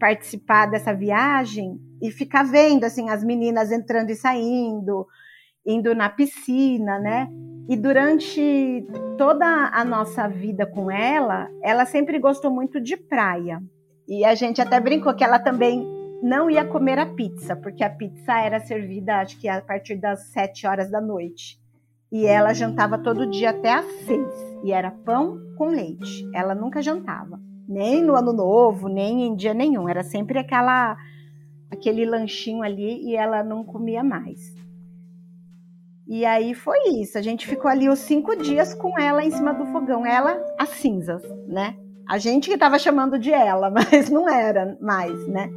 participar 0.00 0.64
dessa 0.64 0.94
viagem 0.94 1.78
e 2.00 2.10
ficar 2.10 2.42
vendo 2.44 2.84
assim 2.84 3.08
as 3.10 3.24
meninas 3.24 3.72
entrando 3.72 4.10
e 4.10 4.16
saindo, 4.16 5.06
indo 5.64 5.94
na 5.94 6.08
piscina, 6.08 6.98
né? 6.98 7.28
E 7.68 7.76
durante 7.76 8.86
toda 9.18 9.46
a 9.72 9.84
nossa 9.84 10.28
vida 10.28 10.64
com 10.66 10.90
ela, 10.90 11.48
ela 11.62 11.84
sempre 11.84 12.18
gostou 12.18 12.50
muito 12.50 12.80
de 12.80 12.96
praia. 12.96 13.60
E 14.06 14.24
a 14.24 14.34
gente 14.36 14.60
até 14.60 14.78
brincou 14.78 15.14
que 15.14 15.24
ela 15.24 15.38
também 15.38 15.84
não 16.22 16.48
ia 16.48 16.64
comer 16.64 16.98
a 16.98 17.06
pizza, 17.06 17.56
porque 17.56 17.82
a 17.82 17.90
pizza 17.90 18.38
era 18.38 18.60
servida, 18.60 19.20
acho 19.20 19.38
que 19.40 19.48
a 19.48 19.60
partir 19.60 19.96
das 19.96 20.28
sete 20.28 20.66
horas 20.66 20.90
da 20.90 21.00
noite. 21.00 21.60
E 22.10 22.24
ela 22.24 22.54
jantava 22.54 22.98
todo 22.98 23.28
dia 23.28 23.50
até 23.50 23.72
às 23.72 23.86
seis. 24.06 24.34
E 24.62 24.72
era 24.72 24.90
pão 24.90 25.38
com 25.58 25.66
leite. 25.66 26.28
Ela 26.32 26.54
nunca 26.54 26.80
jantava. 26.80 27.40
Nem 27.68 28.00
no 28.00 28.14
ano 28.14 28.32
novo, 28.32 28.88
nem 28.88 29.26
em 29.26 29.34
dia 29.34 29.52
nenhum. 29.52 29.88
Era 29.88 30.04
sempre 30.04 30.38
aquela 30.38 30.96
aquele 31.70 32.04
lanchinho 32.04 32.62
ali 32.62 33.02
e 33.04 33.16
ela 33.16 33.42
não 33.42 33.64
comia 33.64 34.02
mais. 34.02 34.54
E 36.06 36.24
aí 36.24 36.54
foi 36.54 36.78
isso. 36.90 37.18
A 37.18 37.22
gente 37.22 37.46
ficou 37.46 37.70
ali 37.70 37.88
os 37.88 37.98
cinco 37.98 38.36
dias 38.36 38.72
com 38.74 38.98
ela 38.98 39.24
em 39.24 39.30
cima 39.30 39.52
do 39.52 39.66
fogão, 39.66 40.06
ela 40.06 40.40
as 40.58 40.68
cinzas, 40.70 41.22
né? 41.48 41.76
A 42.08 42.18
gente 42.18 42.48
que 42.48 42.54
estava 42.54 42.78
chamando 42.78 43.18
de 43.18 43.32
ela, 43.32 43.68
mas 43.70 44.08
não 44.08 44.28
era 44.28 44.76
mais, 44.80 45.26
né? 45.26 45.50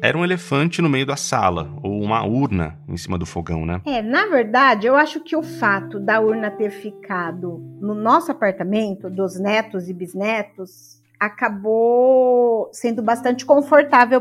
Era 0.00 0.16
um 0.16 0.24
elefante 0.24 0.80
no 0.80 0.88
meio 0.88 1.04
da 1.04 1.16
sala, 1.16 1.68
ou 1.82 2.00
uma 2.00 2.24
urna 2.24 2.78
em 2.88 2.96
cima 2.96 3.18
do 3.18 3.26
fogão, 3.26 3.66
né? 3.66 3.82
É, 3.84 4.00
na 4.00 4.26
verdade, 4.26 4.86
eu 4.86 4.96
acho 4.96 5.20
que 5.20 5.36
o 5.36 5.42
fato 5.42 6.00
da 6.00 6.20
urna 6.20 6.50
ter 6.50 6.70
ficado 6.70 7.58
no 7.80 7.94
nosso 7.94 8.30
apartamento, 8.30 9.10
dos 9.10 9.38
netos 9.38 9.88
e 9.88 9.92
bisnetos, 9.92 11.01
acabou 11.22 12.68
sendo 12.72 13.00
bastante 13.00 13.46
confortável 13.46 14.20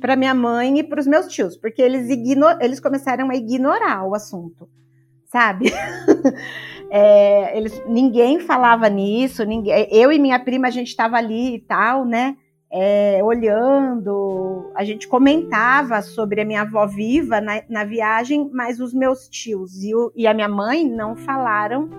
para 0.00 0.14
minha 0.14 0.32
mãe 0.32 0.78
e 0.78 0.84
para 0.84 1.00
os 1.00 1.06
meus 1.06 1.26
tios, 1.26 1.56
porque 1.56 1.82
eles, 1.82 2.08
eles 2.60 2.78
começaram 2.78 3.28
a 3.28 3.34
ignorar 3.34 4.04
o 4.04 4.14
assunto, 4.14 4.68
sabe? 5.26 5.72
é, 6.92 7.58
eles, 7.58 7.82
ninguém 7.88 8.38
falava 8.38 8.88
nisso, 8.88 9.44
ninguém, 9.44 9.88
eu 9.90 10.12
e 10.12 10.18
minha 10.20 10.38
prima 10.38 10.68
a 10.68 10.70
gente 10.70 10.86
estava 10.86 11.16
ali 11.16 11.56
e 11.56 11.58
tal, 11.58 12.04
né? 12.04 12.36
É, 12.70 13.20
olhando, 13.24 14.70
a 14.76 14.84
gente 14.84 15.08
comentava 15.08 16.00
sobre 16.02 16.40
a 16.40 16.44
minha 16.44 16.60
avó 16.60 16.86
viva 16.86 17.40
na, 17.40 17.62
na 17.68 17.82
viagem, 17.82 18.48
mas 18.52 18.78
os 18.78 18.94
meus 18.94 19.28
tios 19.28 19.82
e, 19.82 19.92
o, 19.92 20.12
e 20.14 20.24
a 20.24 20.34
minha 20.34 20.48
mãe 20.48 20.88
não 20.88 21.16
falaram 21.16 21.90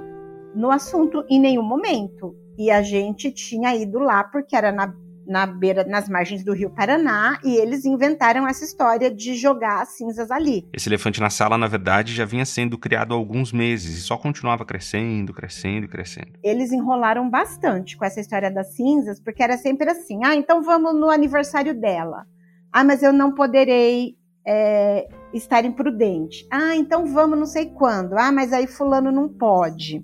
no 0.56 0.72
assunto 0.72 1.26
em 1.30 1.42
nenhum 1.42 1.64
momento. 1.64 2.34
E 2.60 2.70
a 2.70 2.82
gente 2.82 3.32
tinha 3.32 3.74
ido 3.74 4.00
lá 4.00 4.22
porque 4.22 4.54
era 4.54 4.70
na, 4.70 4.94
na 5.26 5.46
beira, 5.46 5.86
nas 5.86 6.10
margens 6.10 6.44
do 6.44 6.52
Rio 6.52 6.70
Paraná, 6.70 7.40
e 7.42 7.56
eles 7.56 7.86
inventaram 7.86 8.46
essa 8.46 8.66
história 8.66 9.10
de 9.10 9.34
jogar 9.36 9.84
as 9.84 9.96
cinzas 9.96 10.30
ali. 10.30 10.68
Esse 10.74 10.90
elefante 10.90 11.22
na 11.22 11.30
sala, 11.30 11.58
na 11.58 11.68
verdade, 11.68 12.14
já 12.14 12.26
vinha 12.26 12.46
sendo 12.46 12.78
criado 12.78 13.14
há 13.14 13.18
alguns 13.18 13.54
meses 13.54 13.98
e 13.98 14.02
só 14.02 14.18
continuava 14.18 14.66
crescendo, 14.66 15.34
crescendo 15.34 15.86
e 15.86 15.88
crescendo. 15.88 16.34
Eles 16.44 16.74
enrolaram 16.74 17.30
bastante 17.30 17.96
com 17.96 18.04
essa 18.04 18.20
história 18.20 18.52
das 18.52 18.76
cinzas, 18.76 19.22
porque 19.22 19.42
era 19.42 19.58
sempre 19.58 19.90
assim: 19.90 20.26
ah, 20.26 20.36
então 20.36 20.62
vamos 20.62 20.94
no 20.94 21.10
aniversário 21.10 21.74
dela. 21.74 22.26
Ah, 22.74 22.84
mas 22.84 23.02
eu 23.02 23.14
não 23.14 23.34
poderei 23.34 24.18
é, 24.46 25.08
estar 25.34 25.64
imprudente. 25.64 26.46
Ah, 26.52 26.76
então 26.76 27.06
vamos 27.06 27.40
não 27.40 27.46
sei 27.46 27.68
quando. 27.68 28.18
Ah, 28.18 28.34
mas 28.34 28.52
aí 28.52 28.68
fulano 28.68 29.12
não 29.14 29.30
pode. 29.30 30.04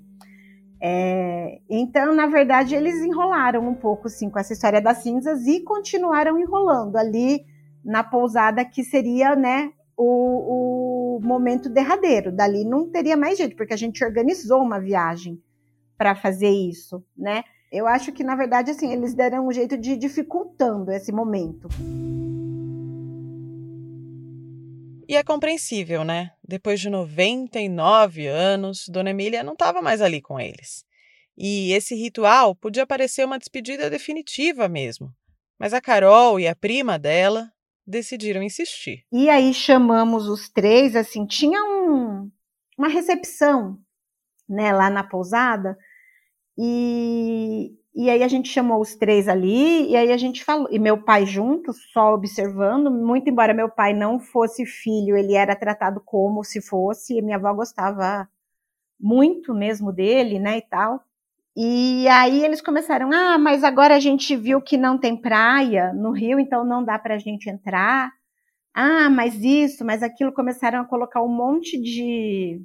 É, 0.80 1.60
então, 1.68 2.14
na 2.14 2.26
verdade, 2.26 2.74
eles 2.74 3.02
enrolaram 3.02 3.66
um 3.66 3.74
pouco 3.74 4.08
sim 4.08 4.28
com 4.28 4.38
essa 4.38 4.52
história 4.52 4.80
das 4.80 4.98
cinzas 4.98 5.46
e 5.46 5.60
continuaram 5.62 6.38
enrolando 6.38 6.96
ali 6.96 7.44
na 7.84 8.04
pousada 8.04 8.64
que 8.64 8.84
seria, 8.84 9.34
né, 9.34 9.70
o, 9.96 11.16
o 11.16 11.20
momento 11.22 11.70
derradeiro. 11.70 12.30
Dali 12.30 12.64
não 12.64 12.90
teria 12.90 13.16
mais 13.16 13.38
jeito, 13.38 13.56
porque 13.56 13.72
a 13.72 13.78
gente 13.78 14.04
organizou 14.04 14.60
uma 14.60 14.78
viagem 14.78 15.40
para 15.96 16.14
fazer 16.14 16.50
isso, 16.50 17.02
né? 17.16 17.42
Eu 17.72 17.86
acho 17.86 18.12
que, 18.12 18.22
na 18.22 18.36
verdade, 18.36 18.70
assim, 18.70 18.92
eles 18.92 19.14
deram 19.14 19.48
um 19.48 19.52
jeito 19.52 19.76
de 19.76 19.96
dificultando 19.96 20.92
esse 20.92 21.10
momento. 21.10 21.68
E 25.08 25.14
é 25.14 25.22
compreensível, 25.22 26.04
né? 26.04 26.32
Depois 26.42 26.80
de 26.80 26.90
99 26.90 28.26
anos, 28.26 28.88
Dona 28.88 29.10
Emília 29.10 29.44
não 29.44 29.52
estava 29.52 29.80
mais 29.80 30.02
ali 30.02 30.20
com 30.20 30.40
eles. 30.40 30.84
E 31.38 31.72
esse 31.72 31.94
ritual 31.94 32.56
podia 32.56 32.86
parecer 32.86 33.24
uma 33.24 33.38
despedida 33.38 33.88
definitiva 33.88 34.68
mesmo. 34.68 35.12
Mas 35.58 35.72
a 35.72 35.80
Carol 35.80 36.40
e 36.40 36.48
a 36.48 36.56
prima 36.56 36.98
dela 36.98 37.50
decidiram 37.86 38.42
insistir. 38.42 39.04
E 39.12 39.28
aí 39.28 39.54
chamamos 39.54 40.26
os 40.26 40.48
três, 40.48 40.96
assim, 40.96 41.24
tinha 41.24 41.62
um, 41.62 42.30
uma 42.76 42.88
recepção, 42.88 43.78
né, 44.48 44.72
lá 44.72 44.90
na 44.90 45.04
pousada. 45.04 45.78
E, 46.58 47.70
e 47.96 48.10
aí 48.10 48.22
a 48.22 48.28
gente 48.28 48.50
chamou 48.50 48.78
os 48.80 48.94
três 48.94 49.26
ali, 49.26 49.90
e 49.90 49.96
aí 49.96 50.12
a 50.12 50.16
gente 50.18 50.44
falou, 50.44 50.68
e 50.70 50.78
meu 50.78 51.02
pai 51.02 51.24
junto, 51.24 51.72
só 51.72 52.12
observando, 52.12 52.90
muito 52.90 53.30
embora 53.30 53.54
meu 53.54 53.70
pai 53.70 53.94
não 53.94 54.20
fosse 54.20 54.66
filho, 54.66 55.16
ele 55.16 55.34
era 55.34 55.56
tratado 55.56 56.02
como 56.04 56.44
se 56.44 56.60
fosse, 56.60 57.16
e 57.16 57.22
minha 57.22 57.38
avó 57.38 57.54
gostava 57.54 58.28
muito 59.00 59.54
mesmo 59.54 59.92
dele, 59.92 60.38
né, 60.38 60.58
e 60.58 60.62
tal. 60.62 61.00
E 61.56 62.06
aí 62.08 62.44
eles 62.44 62.60
começaram, 62.60 63.10
ah, 63.12 63.38
mas 63.38 63.64
agora 63.64 63.96
a 63.96 64.00
gente 64.00 64.36
viu 64.36 64.60
que 64.60 64.76
não 64.76 64.98
tem 64.98 65.16
praia 65.16 65.92
no 65.94 66.12
Rio, 66.12 66.38
então 66.38 66.64
não 66.66 66.84
dá 66.84 66.98
pra 66.98 67.16
gente 67.18 67.48
entrar. 67.48 68.12
Ah, 68.74 69.08
mas 69.08 69.42
isso, 69.42 69.84
mas 69.86 70.02
aquilo, 70.02 70.32
começaram 70.32 70.80
a 70.82 70.84
colocar 70.84 71.22
um 71.22 71.34
monte 71.34 71.80
de 71.80 72.60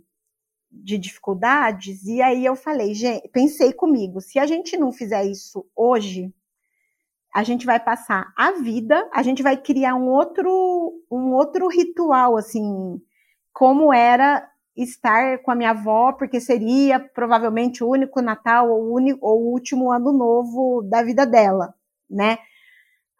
de 0.72 0.98
dificuldades, 0.98 2.06
e 2.06 2.22
aí 2.22 2.46
eu 2.46 2.56
falei, 2.56 2.94
gente, 2.94 3.28
pensei 3.30 3.74
comigo, 3.74 4.22
se 4.22 4.40
a 4.40 4.46
gente 4.46 4.78
não 4.78 4.92
fizer 4.92 5.26
isso 5.26 5.66
hoje, 5.76 6.34
a 7.34 7.44
gente 7.44 7.66
vai 7.66 7.80
passar 7.80 8.32
a 8.38 8.52
vida, 8.54 9.10
a 9.14 9.22
gente 9.22 9.44
vai 9.44 9.58
criar 9.58 9.96
um 9.96 10.10
outro, 10.10 10.94
um 11.12 11.34
outro 11.34 11.68
ritual, 11.68 12.38
assim, 12.38 13.02
como 13.54 13.94
era 13.94 14.48
estar 14.76 15.40
com 15.40 15.52
a 15.52 15.56
minha 15.56 15.72
avó, 15.72 16.14
porque 16.14 16.40
seria 16.40 17.00
provavelmente 17.00 17.84
o 17.84 17.90
único 17.90 18.22
Natal 18.22 18.70
ou 18.70 18.84
o, 18.84 18.94
único, 18.94 19.26
ou 19.26 19.42
o 19.42 19.52
último 19.52 19.92
ano 19.92 20.12
novo 20.12 20.82
da 20.84 21.04
vida 21.04 21.26
dela, 21.26 21.74
né? 22.10 22.38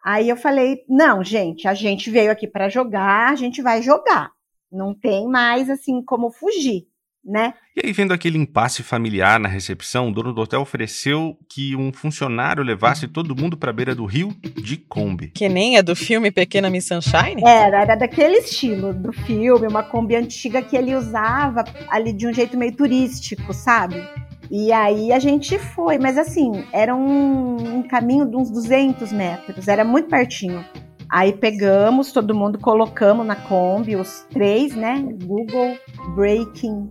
Aí 0.04 0.28
eu 0.28 0.36
falei, 0.36 0.84
não, 0.88 1.22
gente, 1.22 1.68
a 1.68 1.74
gente 1.74 2.10
veio 2.10 2.32
aqui 2.32 2.48
para 2.48 2.68
jogar, 2.68 3.30
a 3.30 3.36
gente 3.36 3.62
vai 3.62 3.82
jogar. 3.82 4.32
Não 4.70 4.94
tem 4.94 5.28
mais 5.28 5.70
assim 5.70 6.02
como 6.02 6.30
fugir 6.30 6.91
né? 7.24 7.54
E 7.76 7.86
aí, 7.86 7.92
vendo 7.92 8.12
aquele 8.12 8.36
impasse 8.36 8.82
familiar 8.82 9.38
na 9.38 9.48
recepção, 9.48 10.08
o 10.08 10.12
dono 10.12 10.32
do 10.32 10.40
hotel 10.40 10.60
ofereceu 10.60 11.38
que 11.48 11.74
um 11.76 11.92
funcionário 11.92 12.62
levasse 12.62 13.06
todo 13.08 13.36
mundo 13.36 13.56
para 13.56 13.70
a 13.70 13.72
beira 13.72 13.94
do 13.94 14.04
rio 14.04 14.34
de 14.42 14.76
Kombi. 14.76 15.28
Que 15.28 15.48
nem 15.48 15.76
é 15.76 15.82
do 15.82 15.94
filme 15.94 16.30
Pequena 16.30 16.68
Miss 16.68 16.86
Sunshine? 16.86 17.42
Era, 17.46 17.82
era 17.82 17.94
daquele 17.94 18.38
estilo 18.38 18.92
do 18.92 19.12
filme, 19.12 19.66
uma 19.66 19.82
Kombi 19.82 20.16
antiga 20.16 20.60
que 20.60 20.76
ele 20.76 20.94
usava 20.94 21.64
ali 21.88 22.12
de 22.12 22.26
um 22.26 22.32
jeito 22.32 22.58
meio 22.58 22.74
turístico, 22.74 23.54
sabe? 23.54 24.02
E 24.50 24.70
aí 24.70 25.12
a 25.12 25.18
gente 25.18 25.58
foi, 25.58 25.98
mas 25.98 26.18
assim, 26.18 26.64
era 26.72 26.94
um, 26.94 27.78
um 27.78 27.82
caminho 27.82 28.28
de 28.28 28.36
uns 28.36 28.50
200 28.50 29.10
metros, 29.12 29.66
era 29.66 29.84
muito 29.84 30.08
pertinho. 30.08 30.62
Aí 31.08 31.32
pegamos, 31.32 32.12
todo 32.12 32.34
mundo 32.34 32.58
colocamos 32.58 33.26
na 33.26 33.36
Kombi, 33.36 33.96
os 33.96 34.26
três, 34.30 34.74
né? 34.74 35.02
Google, 35.24 35.76
Breaking 36.14 36.90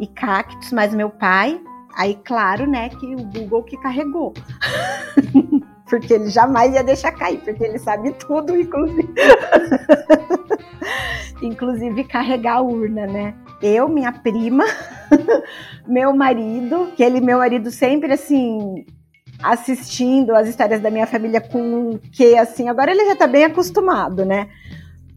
e 0.00 0.06
Cactus, 0.06 0.72
mas 0.72 0.94
meu 0.94 1.10
pai. 1.10 1.60
Aí, 1.96 2.18
claro, 2.24 2.66
né, 2.66 2.90
que 2.90 3.14
o 3.14 3.24
Google 3.24 3.62
que 3.62 3.76
carregou. 3.78 4.34
porque 5.88 6.14
ele 6.14 6.28
jamais 6.28 6.74
ia 6.74 6.82
deixar 6.82 7.12
cair, 7.12 7.38
porque 7.38 7.62
ele 7.62 7.78
sabe 7.78 8.12
tudo, 8.12 8.56
inclusive. 8.56 9.08
inclusive 11.40 12.04
carregar 12.04 12.56
a 12.56 12.62
urna, 12.62 13.06
né? 13.06 13.34
Eu, 13.62 13.88
minha 13.88 14.12
prima, 14.12 14.64
meu 15.86 16.14
marido, 16.14 16.92
que 16.96 17.02
ele, 17.02 17.20
meu 17.20 17.38
marido 17.38 17.70
sempre 17.70 18.12
assim, 18.12 18.84
assistindo 19.42 20.34
as 20.34 20.48
histórias 20.48 20.80
da 20.80 20.90
minha 20.90 21.06
família 21.06 21.40
com 21.40 21.98
que 22.12 22.36
assim, 22.36 22.68
agora 22.68 22.90
ele 22.90 23.06
já 23.06 23.16
tá 23.16 23.26
bem 23.26 23.44
acostumado, 23.44 24.24
né? 24.24 24.48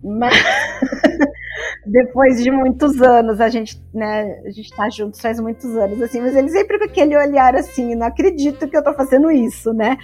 Mas 0.02 0.34
depois 1.90 2.42
de 2.44 2.52
muitos 2.52 3.02
anos, 3.02 3.42
a 3.42 3.50
gente, 3.50 3.82
né, 3.94 4.42
a 4.46 4.50
gente 4.50 4.70
tá 4.76 4.90
juntos 4.90 5.20
faz 5.20 5.40
muitos 5.40 5.76
anos, 5.76 6.02
assim, 6.02 6.22
mas 6.22 6.36
ele 6.36 6.50
sempre 6.50 6.78
com 6.78 6.86
aquele 6.86 7.18
olhar 7.18 7.56
assim, 7.56 7.96
não 7.96 8.08
acredito 8.08 8.68
que 8.68 8.78
eu 8.78 8.84
tô 8.84 8.94
fazendo 8.94 9.32
isso, 9.32 9.74
né? 9.74 9.98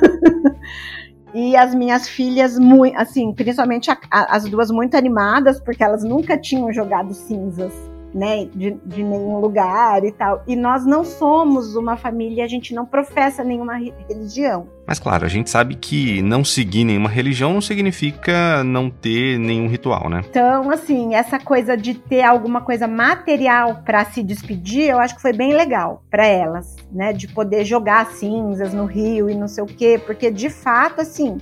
e 1.34 1.56
as 1.56 1.74
minhas 1.74 2.08
filhas, 2.08 2.56
assim, 2.96 3.32
principalmente 3.34 3.90
as 4.10 4.44
duas 4.44 4.70
muito 4.70 4.96
animadas, 4.96 5.60
porque 5.60 5.82
elas 5.82 6.02
nunca 6.02 6.36
tinham 6.36 6.72
jogado 6.72 7.14
cinzas 7.14 7.89
né, 8.14 8.46
de, 8.54 8.76
de, 8.84 9.02
nenhum 9.02 9.38
lugar 9.38 10.04
e 10.04 10.12
tal. 10.12 10.42
E 10.46 10.56
nós 10.56 10.84
não 10.84 11.04
somos 11.04 11.76
uma 11.76 11.96
família, 11.96 12.44
a 12.44 12.48
gente 12.48 12.74
não 12.74 12.84
professa 12.84 13.44
nenhuma 13.44 13.76
religião. 14.08 14.68
Mas 14.86 14.98
claro, 14.98 15.24
a 15.24 15.28
gente 15.28 15.48
sabe 15.48 15.76
que 15.76 16.20
não 16.20 16.44
seguir 16.44 16.84
nenhuma 16.84 17.08
religião 17.08 17.52
não 17.52 17.60
significa 17.60 18.64
não 18.64 18.90
ter 18.90 19.38
nenhum 19.38 19.68
ritual, 19.68 20.08
né? 20.08 20.24
Então, 20.28 20.70
assim, 20.70 21.14
essa 21.14 21.38
coisa 21.38 21.76
de 21.76 21.94
ter 21.94 22.22
alguma 22.22 22.60
coisa 22.60 22.88
material 22.88 23.82
para 23.84 24.04
se 24.06 24.22
despedir, 24.22 24.90
eu 24.90 24.98
acho 24.98 25.14
que 25.14 25.22
foi 25.22 25.32
bem 25.32 25.54
legal 25.54 26.02
para 26.10 26.26
elas, 26.26 26.76
né, 26.90 27.12
de 27.12 27.28
poder 27.28 27.64
jogar 27.64 28.06
cinzas 28.06 28.74
no 28.74 28.84
rio 28.84 29.30
e 29.30 29.34
não 29.34 29.46
sei 29.46 29.62
o 29.62 29.66
quê, 29.66 30.00
porque 30.04 30.30
de 30.30 30.50
fato, 30.50 31.00
assim, 31.00 31.38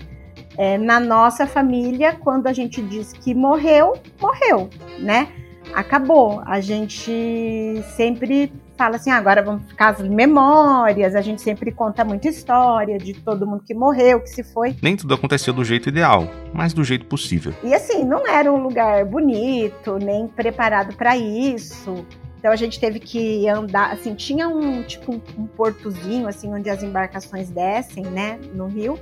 é, 0.59 0.77
na 0.77 0.99
nossa 0.99 1.47
família, 1.47 2.15
quando 2.15 2.49
a 2.49 2.53
gente 2.53 2.83
diz 2.83 3.13
que 3.13 3.33
morreu, 3.33 3.95
morreu, 4.21 4.69
né? 4.99 5.29
Acabou. 5.75 6.43
A 6.45 6.61
gente 6.61 7.83
sempre 7.97 8.53
fala 8.77 8.97
assim, 8.97 9.11
ah, 9.11 9.17
agora 9.17 9.43
vamos 9.43 9.67
ficar 9.67 9.89
as 9.89 10.01
memórias, 10.01 11.17
a 11.17 11.21
gente 11.21 11.43
sempre 11.43 11.73
conta 11.73 12.05
muita 12.05 12.29
história 12.29 12.97
de 12.97 13.13
todo 13.13 13.45
mundo 13.45 13.65
que 13.67 13.75
morreu, 13.75 14.21
que 14.21 14.31
se 14.31 14.45
foi. 14.45 14.77
Nem 14.81 14.97
tudo 14.97 15.15
aconteceu 15.15 15.53
do 15.53 15.65
jeito 15.65 15.89
ideal, 15.89 16.29
mas 16.55 16.73
do 16.73 16.85
jeito 16.85 17.05
possível. 17.07 17.53
E 17.65 17.75
assim, 17.75 18.05
não 18.05 18.27
era 18.27 18.53
um 18.53 18.63
lugar 18.63 19.05
bonito, 19.05 19.99
nem 19.99 20.29
preparado 20.29 20.95
para 20.95 21.17
isso. 21.17 22.07
Então 22.39 22.53
a 22.53 22.57
gente 22.57 22.79
teve 22.79 23.01
que 23.01 23.49
andar, 23.49 23.93
assim, 23.93 24.15
tinha 24.15 24.49
um 24.49 24.85
tipo 24.85 25.13
um, 25.13 25.21
um 25.37 25.47
portozinho 25.47 26.29
assim 26.29 26.53
onde 26.55 26.71
as 26.71 26.83
embarcações 26.85 27.51
descem, 27.51 28.05
né, 28.05 28.39
no 28.55 28.67
rio. 28.67 28.97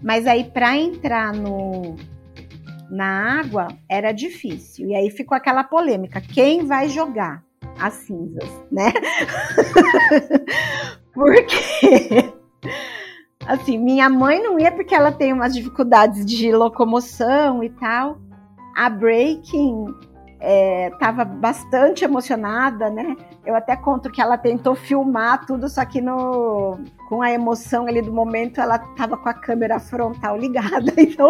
Mas 0.00 0.28
aí 0.28 0.44
para 0.44 0.76
entrar 0.76 1.32
no 1.32 1.96
na 2.90 3.40
água 3.40 3.68
era 3.88 4.12
difícil. 4.12 4.88
E 4.88 4.94
aí 4.94 5.10
ficou 5.10 5.36
aquela 5.36 5.64
polêmica: 5.64 6.20
quem 6.20 6.64
vai 6.66 6.88
jogar 6.88 7.42
as 7.78 7.94
cinzas, 7.94 8.48
né? 8.70 8.92
porque 11.14 12.32
assim, 13.46 13.78
minha 13.78 14.10
mãe 14.10 14.42
não 14.42 14.58
ia 14.58 14.70
porque 14.70 14.94
ela 14.94 15.10
tem 15.10 15.32
umas 15.32 15.54
dificuldades 15.54 16.24
de 16.24 16.52
locomoção 16.52 17.62
e 17.62 17.70
tal. 17.70 18.18
A 18.76 18.88
Breaking 18.90 19.86
estava 20.92 21.22
é, 21.22 21.24
bastante 21.24 22.04
emocionada, 22.04 22.88
né? 22.90 23.16
Eu 23.44 23.56
até 23.56 23.74
conto 23.74 24.10
que 24.10 24.20
ela 24.20 24.38
tentou 24.38 24.74
filmar 24.74 25.44
tudo, 25.46 25.68
só 25.68 25.84
que 25.84 26.00
no, 26.00 26.78
com 27.08 27.22
a 27.22 27.30
emoção 27.32 27.86
ali 27.86 28.00
do 28.00 28.12
momento 28.12 28.60
ela 28.60 28.76
estava 28.76 29.16
com 29.16 29.28
a 29.28 29.34
câmera 29.34 29.80
frontal 29.80 30.36
ligada. 30.36 30.92
Então, 30.98 31.28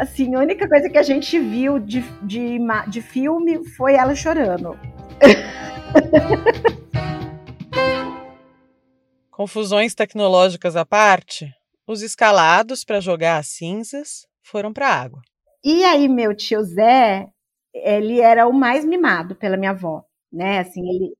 assim, 0.00 0.34
a 0.34 0.38
única 0.38 0.66
coisa 0.66 0.88
que 0.88 0.96
a 0.96 1.02
gente 1.02 1.38
viu 1.38 1.78
de, 1.78 2.00
de, 2.22 2.58
de 2.88 3.02
filme 3.02 3.62
foi 3.76 3.94
ela 3.94 4.14
chorando. 4.14 4.78
Confusões 9.30 9.94
tecnológicas 9.94 10.74
à 10.74 10.86
parte, 10.86 11.52
os 11.86 12.02
escalados 12.02 12.82
para 12.82 13.00
jogar 13.00 13.38
as 13.38 13.48
cinzas 13.48 14.26
foram 14.42 14.72
para 14.72 14.88
a 14.88 14.94
água. 14.94 15.20
E 15.62 15.84
aí, 15.84 16.08
meu 16.08 16.34
tio 16.34 16.62
Zé 16.62 17.28
ele 17.74 18.20
era 18.20 18.48
o 18.48 18.52
mais 18.52 18.84
mimado 18.84 19.36
pela 19.36 19.56
minha 19.56 19.70
avó, 19.70 20.04
né? 20.32 20.58
Assim, 20.58 20.80
ele 20.88 21.14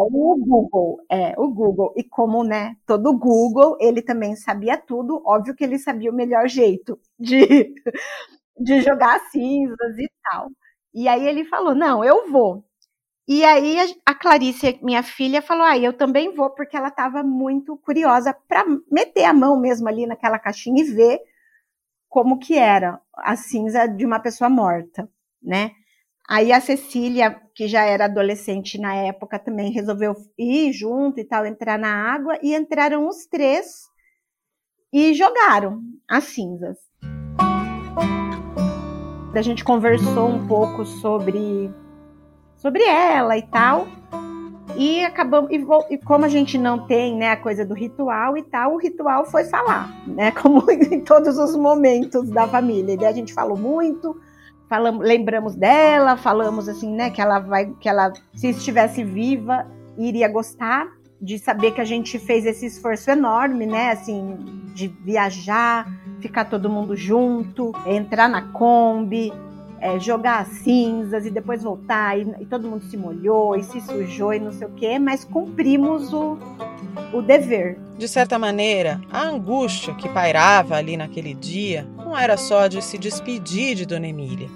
o 0.00 0.36
Google, 0.36 1.00
é 1.10 1.34
o 1.38 1.48
Google. 1.48 1.92
E 1.96 2.04
como, 2.04 2.44
né, 2.44 2.76
todo 2.86 3.16
Google, 3.16 3.76
ele 3.80 4.02
também 4.02 4.36
sabia 4.36 4.76
tudo, 4.78 5.22
óbvio 5.26 5.54
que 5.54 5.64
ele 5.64 5.78
sabia 5.78 6.10
o 6.10 6.14
melhor 6.14 6.48
jeito 6.48 6.98
de, 7.18 7.74
de 8.58 8.80
jogar 8.82 9.20
cinzas 9.30 9.98
e 9.98 10.10
tal. 10.30 10.48
E 10.94 11.08
aí 11.08 11.26
ele 11.26 11.44
falou: 11.46 11.74
"Não, 11.74 12.04
eu 12.04 12.30
vou". 12.30 12.64
E 13.28 13.44
aí 13.44 13.78
a 14.06 14.14
Clarice, 14.14 14.78
minha 14.82 15.02
filha, 15.02 15.42
falou: 15.42 15.64
"Ah, 15.64 15.78
eu 15.78 15.92
também 15.94 16.34
vou", 16.34 16.50
porque 16.50 16.76
ela 16.76 16.88
estava 16.88 17.22
muito 17.22 17.76
curiosa 17.78 18.34
para 18.48 18.64
meter 18.90 19.24
a 19.24 19.32
mão 19.34 19.58
mesmo 19.60 19.88
ali 19.88 20.06
naquela 20.06 20.38
caixinha 20.38 20.82
e 20.84 20.86
ver 20.92 21.20
como 22.08 22.38
que 22.38 22.56
era 22.58 23.00
a 23.16 23.36
cinza 23.36 23.86
de 23.86 24.04
uma 24.06 24.20
pessoa 24.20 24.50
morta, 24.50 25.08
né? 25.42 25.72
Aí 26.32 26.50
a 26.50 26.62
Cecília, 26.62 27.36
que 27.54 27.68
já 27.68 27.84
era 27.84 28.06
adolescente 28.06 28.80
na 28.80 28.94
época, 28.94 29.38
também 29.38 29.70
resolveu 29.70 30.14
ir 30.38 30.72
junto 30.72 31.20
e 31.20 31.24
tal, 31.24 31.44
entrar 31.44 31.78
na 31.78 32.10
água, 32.10 32.38
e 32.42 32.54
entraram 32.54 33.06
os 33.06 33.26
três 33.26 33.82
e 34.90 35.12
jogaram 35.12 35.82
as 36.08 36.24
cinzas. 36.24 36.78
A 39.34 39.42
gente 39.42 39.62
conversou 39.62 40.26
um 40.26 40.46
pouco 40.46 40.86
sobre, 40.86 41.70
sobre 42.56 42.82
ela 42.82 43.36
e 43.36 43.42
tal. 43.42 43.86
E 44.74 45.04
acabamos, 45.04 45.50
e, 45.50 45.62
e, 45.90 45.98
como 45.98 46.24
a 46.24 46.28
gente 46.28 46.56
não 46.56 46.86
tem 46.86 47.14
né, 47.14 47.28
a 47.32 47.36
coisa 47.36 47.62
do 47.62 47.74
ritual 47.74 48.38
e 48.38 48.42
tal, 48.42 48.72
o 48.72 48.78
ritual 48.78 49.26
foi 49.26 49.44
falar, 49.44 49.90
né? 50.06 50.30
Como 50.40 50.64
em 50.70 51.04
todos 51.04 51.36
os 51.36 51.54
momentos 51.54 52.30
da 52.30 52.48
família. 52.48 52.96
E 52.98 53.04
a 53.04 53.12
gente 53.12 53.34
falou 53.34 53.58
muito, 53.58 54.18
falamos, 54.72 55.06
lembramos 55.06 55.54
dela, 55.54 56.16
falamos 56.16 56.66
assim, 56.66 56.90
né, 56.94 57.10
que 57.10 57.20
ela 57.20 57.38
vai, 57.38 57.74
que 57.78 57.86
ela, 57.86 58.10
se 58.34 58.48
estivesse 58.48 59.04
viva, 59.04 59.66
iria 59.98 60.26
gostar 60.28 60.88
de 61.20 61.38
saber 61.38 61.72
que 61.72 61.80
a 61.82 61.84
gente 61.84 62.18
fez 62.18 62.46
esse 62.46 62.64
esforço 62.64 63.10
enorme, 63.10 63.66
né, 63.66 63.90
assim, 63.90 64.34
de 64.74 64.88
viajar, 64.88 65.86
ficar 66.20 66.46
todo 66.46 66.70
mundo 66.70 66.96
junto, 66.96 67.70
entrar 67.86 68.30
na 68.30 68.40
Kombi, 68.50 69.30
é, 69.78 70.00
jogar 70.00 70.40
as 70.40 70.48
cinzas 70.48 71.26
e 71.26 71.30
depois 71.30 71.62
voltar, 71.62 72.18
e, 72.18 72.22
e, 72.40 72.46
todo 72.46 72.66
mundo 72.66 72.84
se 72.84 72.96
molhou 72.96 73.54
e 73.54 73.62
se 73.64 73.78
sujou 73.82 74.32
e 74.32 74.40
não 74.40 74.52
sei 74.52 74.66
o 74.66 74.70
quê, 74.70 74.98
mas 74.98 75.22
cumprimos 75.22 76.14
o, 76.14 76.38
o 77.12 77.22
dever. 77.22 77.78
De 77.96 78.08
certa 78.08 78.38
maneira, 78.38 79.00
a 79.10 79.22
angústia 79.22 79.94
que 79.94 80.08
pairava 80.08 80.76
ali 80.76 80.96
naquele 80.96 81.34
dia 81.34 81.86
não 81.96 82.16
era 82.16 82.36
só 82.36 82.66
de 82.66 82.82
se 82.82 82.98
despedir 82.98 83.74
de 83.74 83.86
Dona 83.86 84.08
Emília, 84.08 84.48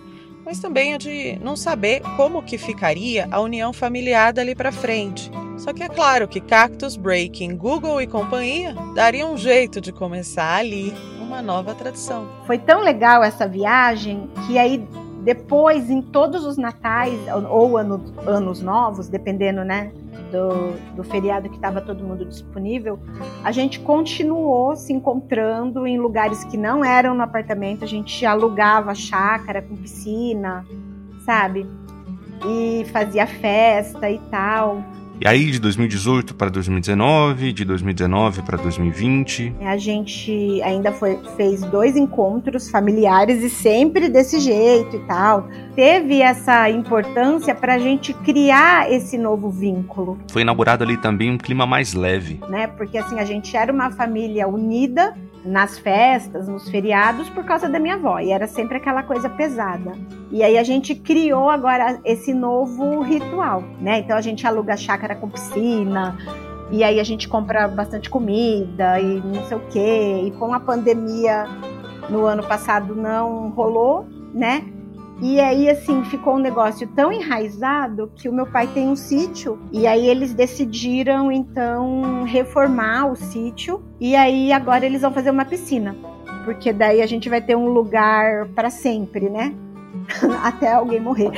mas 0.45 0.59
também 0.59 0.95
a 0.95 0.99
de 0.99 1.39
não 1.43 1.57
saber 1.57 2.01
como 2.17 2.43
que 2.43 2.59
ficaria 2.59 3.29
a 3.31 3.41
união 3.41 3.73
familiar 3.73 4.33
dali 4.33 4.55
para 4.55 4.73
frente. 4.73 5.31
Só 5.59 5.73
que 5.73 5.83
é 5.83 5.89
claro 5.89 6.29
que 6.29 6.41
Cactus 6.41 6.97
Breaking, 6.97 7.57
Google 7.57 8.01
e 8.01 8.07
companhia 8.07 8.75
dariam 8.95 9.33
um 9.33 9.39
jeito 9.39 9.81
de 9.81 9.91
começar 9.91 10.57
ali 10.57 10.93
uma 11.19 11.43
nova 11.43 11.75
tradição. 11.75 12.29
Foi 12.47 12.59
tão 12.59 12.83
legal 12.83 13.23
essa 13.23 13.49
viagem 13.49 14.31
que 14.47 14.59
aí 14.59 14.87
depois, 15.27 15.91
em 15.91 16.01
todos 16.01 16.45
os 16.45 16.57
natais 16.57 17.19
ou 17.51 17.77
anos, 17.77 18.17
anos 18.25 18.63
novos, 18.63 19.09
dependendo, 19.09 19.65
né, 19.65 19.91
do, 20.31 20.95
do 20.95 21.03
feriado 21.03 21.49
que 21.49 21.57
estava 21.57 21.81
todo 21.81 22.05
mundo 22.05 22.25
disponível, 22.25 22.97
a 23.43 23.51
gente 23.51 23.81
continuou 23.81 24.77
se 24.77 24.93
encontrando 24.93 25.85
em 25.85 25.99
lugares 25.99 26.45
que 26.45 26.57
não 26.57 26.85
eram 26.85 27.13
no 27.13 27.23
apartamento. 27.23 27.83
A 27.83 27.89
gente 27.89 28.25
alugava 28.25 28.95
chácara 28.95 29.61
com 29.61 29.75
piscina, 29.75 30.65
sabe? 31.25 31.67
e 32.45 32.85
fazia 32.93 33.27
festa 33.27 34.09
e 34.09 34.19
tal. 34.31 34.83
E 35.19 35.27
aí, 35.27 35.51
de 35.51 35.59
2018 35.59 36.35
para 36.35 36.51
2019, 36.51 37.51
de 37.51 37.65
2019 37.65 38.43
para 38.43 38.59
2020. 38.59 39.57
A 39.63 39.77
gente 39.79 40.61
ainda 40.63 40.93
foi, 40.93 41.19
fez 41.39 41.63
dois 41.63 41.97
encontros 41.97 42.69
familiares 42.69 43.43
e 43.43 43.49
sempre 43.49 44.11
desse 44.11 44.39
jeito 44.39 44.97
e 44.97 44.99
tal. 45.07 45.49
Teve 45.75 46.21
essa 46.21 46.69
importância 46.69 47.55
para 47.55 47.75
a 47.75 47.79
gente 47.79 48.13
criar 48.13 48.93
esse 48.93 49.17
novo 49.17 49.51
vínculo. 49.51 50.19
Foi 50.31 50.43
inaugurado 50.43 50.85
ali 50.85 50.99
também 50.99 51.31
um 51.31 51.39
clima 51.39 51.65
mais 51.65 51.95
leve. 51.95 52.39
Né? 52.51 52.67
Porque 52.67 52.99
assim, 52.99 53.19
a 53.19 53.25
gente 53.25 53.57
era 53.57 53.73
uma 53.73 53.91
família 53.91 54.47
unida 54.47 55.15
nas 55.47 55.79
festas, 55.79 56.49
nos 56.49 56.69
feriados, 56.69 57.29
por 57.31 57.45
causa 57.45 57.69
da 57.69 57.79
minha 57.79 57.95
avó. 57.95 58.19
E 58.19 58.33
era 58.33 58.47
sempre 58.47 58.77
aquela 58.77 59.03
coisa 59.03 59.31
pesada. 59.31 59.93
E 60.31 60.43
aí 60.43 60.59
a 60.59 60.63
gente 60.65 60.95
criou 60.95 61.49
agora 61.49 62.01
esse 62.05 62.35
novo 62.35 63.01
ritual, 63.01 63.63
né? 63.81 64.01
Então 64.01 64.17
a 64.17 64.21
gente 64.21 64.47
aluga 64.47 64.77
chácara 64.77 65.06
com 65.15 65.29
piscina. 65.29 66.17
E 66.71 66.83
aí 66.83 66.99
a 66.99 67.05
gente 67.05 67.29
compra 67.29 67.69
bastante 67.69 68.11
comida 68.11 69.01
e 69.01 69.21
não 69.21 69.45
sei 69.45 69.57
o 69.57 69.61
quê. 69.71 70.23
E 70.27 70.31
com 70.33 70.53
a 70.53 70.61
pandemia 70.61 71.45
no 72.11 72.25
ano 72.25 72.43
passado 72.43 72.95
não 72.95 73.51
rolou, 73.51 74.07
né? 74.35 74.65
E 75.21 75.41
aí, 75.41 75.71
assim, 75.71 76.05
ficou 76.05 76.35
um 76.35 76.39
negócio 76.39 76.87
tão 76.89 77.11
enraizado 77.11 78.11
que 78.15 78.29
o 78.29 78.33
meu 78.33 78.47
pai 78.47 78.67
tem 78.67 78.87
um 78.87 78.97
sítio. 78.97 79.59
E 79.73 79.87
aí 79.87 80.07
eles 80.07 80.35
decidiram, 80.35 81.33
então, 81.33 82.25
reformar 82.25 83.11
o 83.11 83.17
sítio. 83.17 83.83
E 83.99 84.15
aí 84.15 84.53
agora 84.53 84.85
eles 84.85 85.01
vão 85.01 85.11
fazer 85.11 85.31
uma 85.31 85.47
piscina. 85.47 85.97
Porque 86.45 86.71
daí 86.71 87.01
a 87.01 87.07
gente 87.07 87.31
vai 87.31 87.41
ter 87.41 87.57
um 87.57 87.69
lugar 87.69 88.49
para 88.49 88.69
sempre, 88.69 89.31
né? 89.31 89.55
Até 90.43 90.73
alguém 90.73 91.01
morrer. 91.01 91.31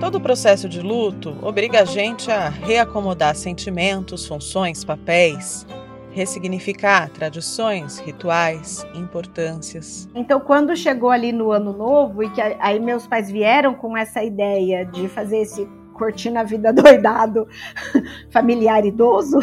Todo 0.00 0.16
o 0.16 0.20
processo 0.20 0.68
de 0.68 0.80
luto 0.80 1.36
obriga 1.42 1.82
a 1.82 1.84
gente 1.84 2.30
a 2.30 2.48
reacomodar 2.48 3.34
sentimentos, 3.34 4.26
funções, 4.26 4.84
papéis 4.84 5.66
ressignificar 6.14 7.10
tradições, 7.10 7.98
rituais, 7.98 8.86
importâncias. 8.94 10.08
Então, 10.14 10.38
quando 10.38 10.76
chegou 10.76 11.10
ali 11.10 11.32
no 11.32 11.50
ano 11.50 11.72
novo 11.72 12.22
e 12.22 12.30
que 12.30 12.40
aí 12.40 12.78
meus 12.78 13.04
pais 13.06 13.30
vieram 13.30 13.74
com 13.74 13.96
essa 13.96 14.22
ideia 14.22 14.86
de 14.86 15.08
fazer 15.08 15.38
esse 15.38 15.68
curtindo 15.92 16.38
a 16.38 16.44
vida 16.44 16.72
doidado 16.74 17.48
familiar 18.30 18.86
idoso, 18.86 19.38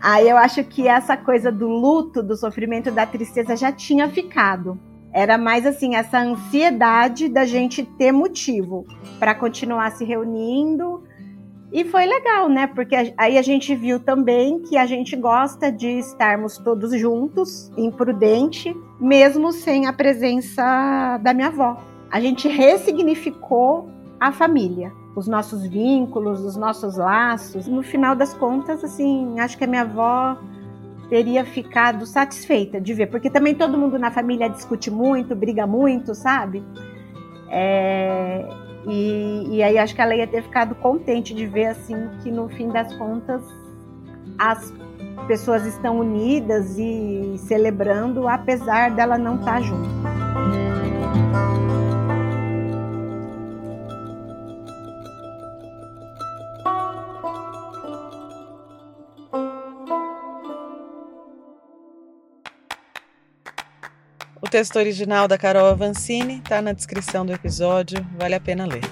aí 0.00 0.28
eu 0.28 0.36
acho 0.36 0.64
que 0.64 0.88
essa 0.88 1.16
coisa 1.16 1.52
do 1.52 1.68
luto, 1.68 2.22
do 2.22 2.36
sofrimento, 2.36 2.90
da 2.90 3.06
tristeza 3.06 3.56
já 3.56 3.70
tinha 3.70 4.08
ficado. 4.08 4.78
Era 5.12 5.36
mais 5.36 5.66
assim, 5.66 5.96
essa 5.96 6.20
ansiedade 6.20 7.28
da 7.28 7.44
gente 7.44 7.82
ter 7.82 8.12
motivo 8.12 8.86
para 9.18 9.34
continuar 9.34 9.90
se 9.90 10.04
reunindo, 10.04 11.02
e 11.72 11.84
foi 11.84 12.04
legal, 12.04 12.48
né? 12.48 12.66
Porque 12.66 12.96
aí 13.16 13.38
a 13.38 13.42
gente 13.42 13.74
viu 13.76 14.00
também 14.00 14.60
que 14.60 14.76
a 14.76 14.86
gente 14.86 15.14
gosta 15.14 15.70
de 15.70 15.86
estarmos 16.00 16.58
todos 16.58 16.90
juntos, 16.98 17.70
imprudente, 17.76 18.76
mesmo 19.00 19.52
sem 19.52 19.86
a 19.86 19.92
presença 19.92 21.18
da 21.22 21.32
minha 21.32 21.46
avó. 21.46 21.76
A 22.10 22.20
gente 22.20 22.48
ressignificou 22.48 23.88
a 24.18 24.32
família, 24.32 24.92
os 25.14 25.26
nossos 25.26 25.66
vínculos, 25.66 26.40
os 26.44 26.56
nossos 26.56 26.96
laços. 26.96 27.66
No 27.66 27.82
final 27.82 28.14
das 28.14 28.32
contas, 28.34 28.84
assim, 28.84 29.38
acho 29.40 29.58
que 29.58 29.64
a 29.64 29.66
minha 29.66 29.82
avó 29.82 30.36
teria 31.08 31.44
ficado 31.44 32.06
satisfeita 32.06 32.80
de 32.80 32.94
ver, 32.94 33.08
porque 33.08 33.28
também 33.28 33.54
todo 33.54 33.76
mundo 33.76 33.98
na 33.98 34.12
família 34.12 34.48
discute 34.48 34.90
muito, 34.90 35.34
briga 35.34 35.66
muito, 35.66 36.14
sabe? 36.14 36.62
É, 37.48 38.48
e, 38.86 39.56
e 39.56 39.62
aí 39.62 39.76
acho 39.76 39.94
que 39.94 40.00
ela 40.00 40.14
ia 40.14 40.26
ter 40.26 40.42
ficado 40.42 40.74
contente 40.76 41.34
de 41.34 41.46
ver 41.46 41.66
assim 41.66 42.08
que 42.22 42.30
no 42.30 42.48
fim 42.48 42.68
das 42.68 42.94
contas 42.94 43.42
as 44.38 44.72
pessoas 45.26 45.66
estão 45.66 45.98
unidas 45.98 46.78
e 46.78 47.34
celebrando 47.38 48.26
apesar 48.28 48.92
dela 48.92 49.18
não 49.18 49.34
estar 49.34 49.54
tá 49.54 49.60
junto. 49.60 49.88
Texto 64.50 64.76
original 64.76 65.28
da 65.28 65.38
Carol 65.38 65.68
Avancini 65.68 66.38
está 66.38 66.60
na 66.60 66.72
descrição 66.72 67.24
do 67.24 67.32
episódio, 67.32 68.04
vale 68.18 68.34
a 68.34 68.40
pena 68.40 68.66
ler. 68.66 68.82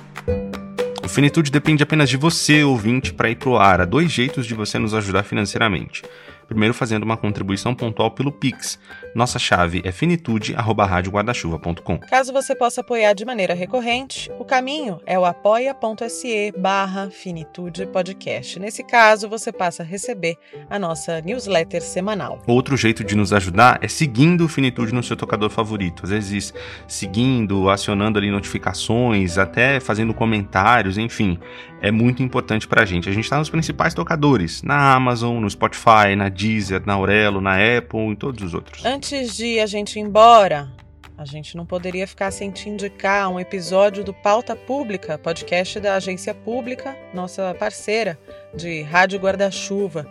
O 1.04 1.08
Finitude 1.08 1.50
depende 1.50 1.82
apenas 1.82 2.08
de 2.08 2.16
você, 2.16 2.62
ouvinte, 2.62 3.12
para 3.12 3.28
ir 3.28 3.36
pro 3.36 3.56
ar. 3.56 3.80
Há 3.80 3.84
dois 3.84 4.12
jeitos 4.12 4.46
de 4.46 4.54
você 4.54 4.78
nos 4.78 4.94
ajudar 4.94 5.24
financeiramente. 5.24 6.04
Primeiro, 6.48 6.72
fazendo 6.72 7.02
uma 7.02 7.16
contribuição 7.16 7.74
pontual 7.74 8.10
pelo 8.10 8.32
Pix. 8.32 8.78
Nossa 9.14 9.38
chave 9.38 9.82
é 9.84 9.92
finitude.radioguardachuva.com. 9.92 11.98
Caso 11.98 12.32
você 12.32 12.54
possa 12.54 12.80
apoiar 12.80 13.12
de 13.12 13.26
maneira 13.26 13.52
recorrente, 13.52 14.30
o 14.38 14.44
caminho 14.44 14.98
é 15.04 15.18
o 15.18 15.26
apoia.se 15.26 16.54
barra 16.56 17.10
Finitude 17.10 17.84
Podcast. 17.86 18.58
Nesse 18.58 18.82
caso, 18.82 19.28
você 19.28 19.52
passa 19.52 19.82
a 19.82 19.86
receber 19.86 20.38
a 20.70 20.78
nossa 20.78 21.20
newsletter 21.20 21.82
semanal. 21.82 22.42
Outro 22.46 22.78
jeito 22.78 23.04
de 23.04 23.14
nos 23.14 23.34
ajudar 23.34 23.78
é 23.82 23.88
seguindo 23.88 24.46
o 24.46 24.48
Finitude 24.48 24.94
no 24.94 25.02
seu 25.02 25.16
tocador 25.16 25.50
favorito. 25.50 26.04
Às 26.04 26.10
vezes, 26.10 26.54
seguindo, 26.86 27.68
acionando 27.68 28.18
ali 28.18 28.30
notificações, 28.30 29.36
até 29.36 29.80
fazendo 29.80 30.14
comentários, 30.14 30.96
enfim. 30.96 31.38
É 31.80 31.90
muito 31.90 32.22
importante 32.22 32.66
pra 32.66 32.84
gente. 32.84 33.08
A 33.08 33.12
gente 33.12 33.24
está 33.24 33.38
nos 33.38 33.50
principais 33.50 33.94
tocadores, 33.94 34.62
na 34.62 34.94
Amazon, 34.94 35.40
no 35.40 35.50
Spotify, 35.50 36.14
na 36.16 36.28
Deezer, 36.38 36.86
na 36.86 36.94
Aurelo, 36.94 37.40
na 37.40 37.54
Apple 37.54 38.12
e 38.12 38.16
todos 38.16 38.44
os 38.44 38.54
outros. 38.54 38.84
Antes 38.84 39.36
de 39.36 39.58
a 39.58 39.66
gente 39.66 39.98
ir 39.98 40.02
embora, 40.02 40.70
a 41.18 41.24
gente 41.24 41.56
não 41.56 41.66
poderia 41.66 42.06
ficar 42.06 42.30
sem 42.30 42.48
te 42.48 42.68
indicar 42.68 43.28
um 43.28 43.40
episódio 43.40 44.04
do 44.04 44.14
Pauta 44.14 44.54
Pública, 44.54 45.18
podcast 45.18 45.80
da 45.80 45.96
Agência 45.96 46.32
Pública, 46.32 46.96
nossa 47.12 47.56
parceira 47.58 48.16
de 48.54 48.82
Rádio 48.82 49.18
Guarda-Chuva. 49.18 50.08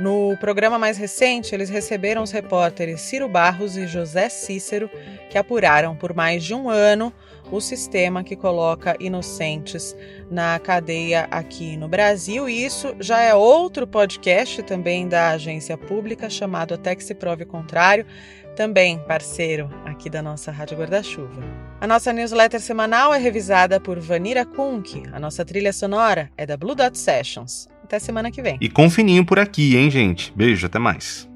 No 0.00 0.36
programa 0.38 0.76
mais 0.76 0.98
recente, 0.98 1.54
eles 1.54 1.70
receberam 1.70 2.24
os 2.24 2.32
repórteres 2.32 3.00
Ciro 3.00 3.28
Barros 3.28 3.76
e 3.76 3.86
José 3.86 4.28
Cícero, 4.28 4.90
que 5.30 5.38
apuraram 5.38 5.94
por 5.94 6.12
mais 6.12 6.42
de 6.42 6.54
um 6.54 6.68
ano 6.68 7.12
o 7.50 7.60
sistema 7.60 8.22
que 8.22 8.36
coloca 8.36 8.96
inocentes 9.00 9.96
na 10.30 10.58
cadeia 10.58 11.26
aqui 11.30 11.76
no 11.76 11.88
Brasil. 11.88 12.48
E 12.48 12.64
isso 12.64 12.94
já 13.00 13.20
é 13.20 13.34
outro 13.34 13.86
podcast 13.86 14.62
também 14.62 15.08
da 15.08 15.30
agência 15.30 15.76
pública 15.76 16.28
chamado 16.28 16.74
Até 16.74 16.94
que 16.94 17.04
se 17.04 17.14
prove 17.14 17.44
o 17.44 17.46
contrário, 17.46 18.06
também 18.56 18.98
parceiro 19.06 19.70
aqui 19.84 20.10
da 20.10 20.22
nossa 20.22 20.50
Rádio 20.50 20.78
Guarda-Chuva. 20.78 21.42
A 21.80 21.86
nossa 21.86 22.12
newsletter 22.12 22.60
semanal 22.60 23.14
é 23.14 23.18
revisada 23.18 23.78
por 23.78 24.00
Vanira 24.00 24.44
Kunk. 24.44 25.04
A 25.12 25.20
nossa 25.20 25.44
trilha 25.44 25.72
sonora 25.72 26.30
é 26.36 26.44
da 26.44 26.56
Blue 26.56 26.74
Dot 26.74 26.98
Sessions. 26.98 27.68
Até 27.84 27.98
semana 27.98 28.30
que 28.30 28.42
vem. 28.42 28.58
E 28.60 28.68
com 28.68 28.90
fininho 28.90 29.24
por 29.24 29.38
aqui, 29.38 29.76
hein, 29.76 29.90
gente? 29.90 30.32
Beijo, 30.34 30.66
até 30.66 30.78
mais. 30.78 31.27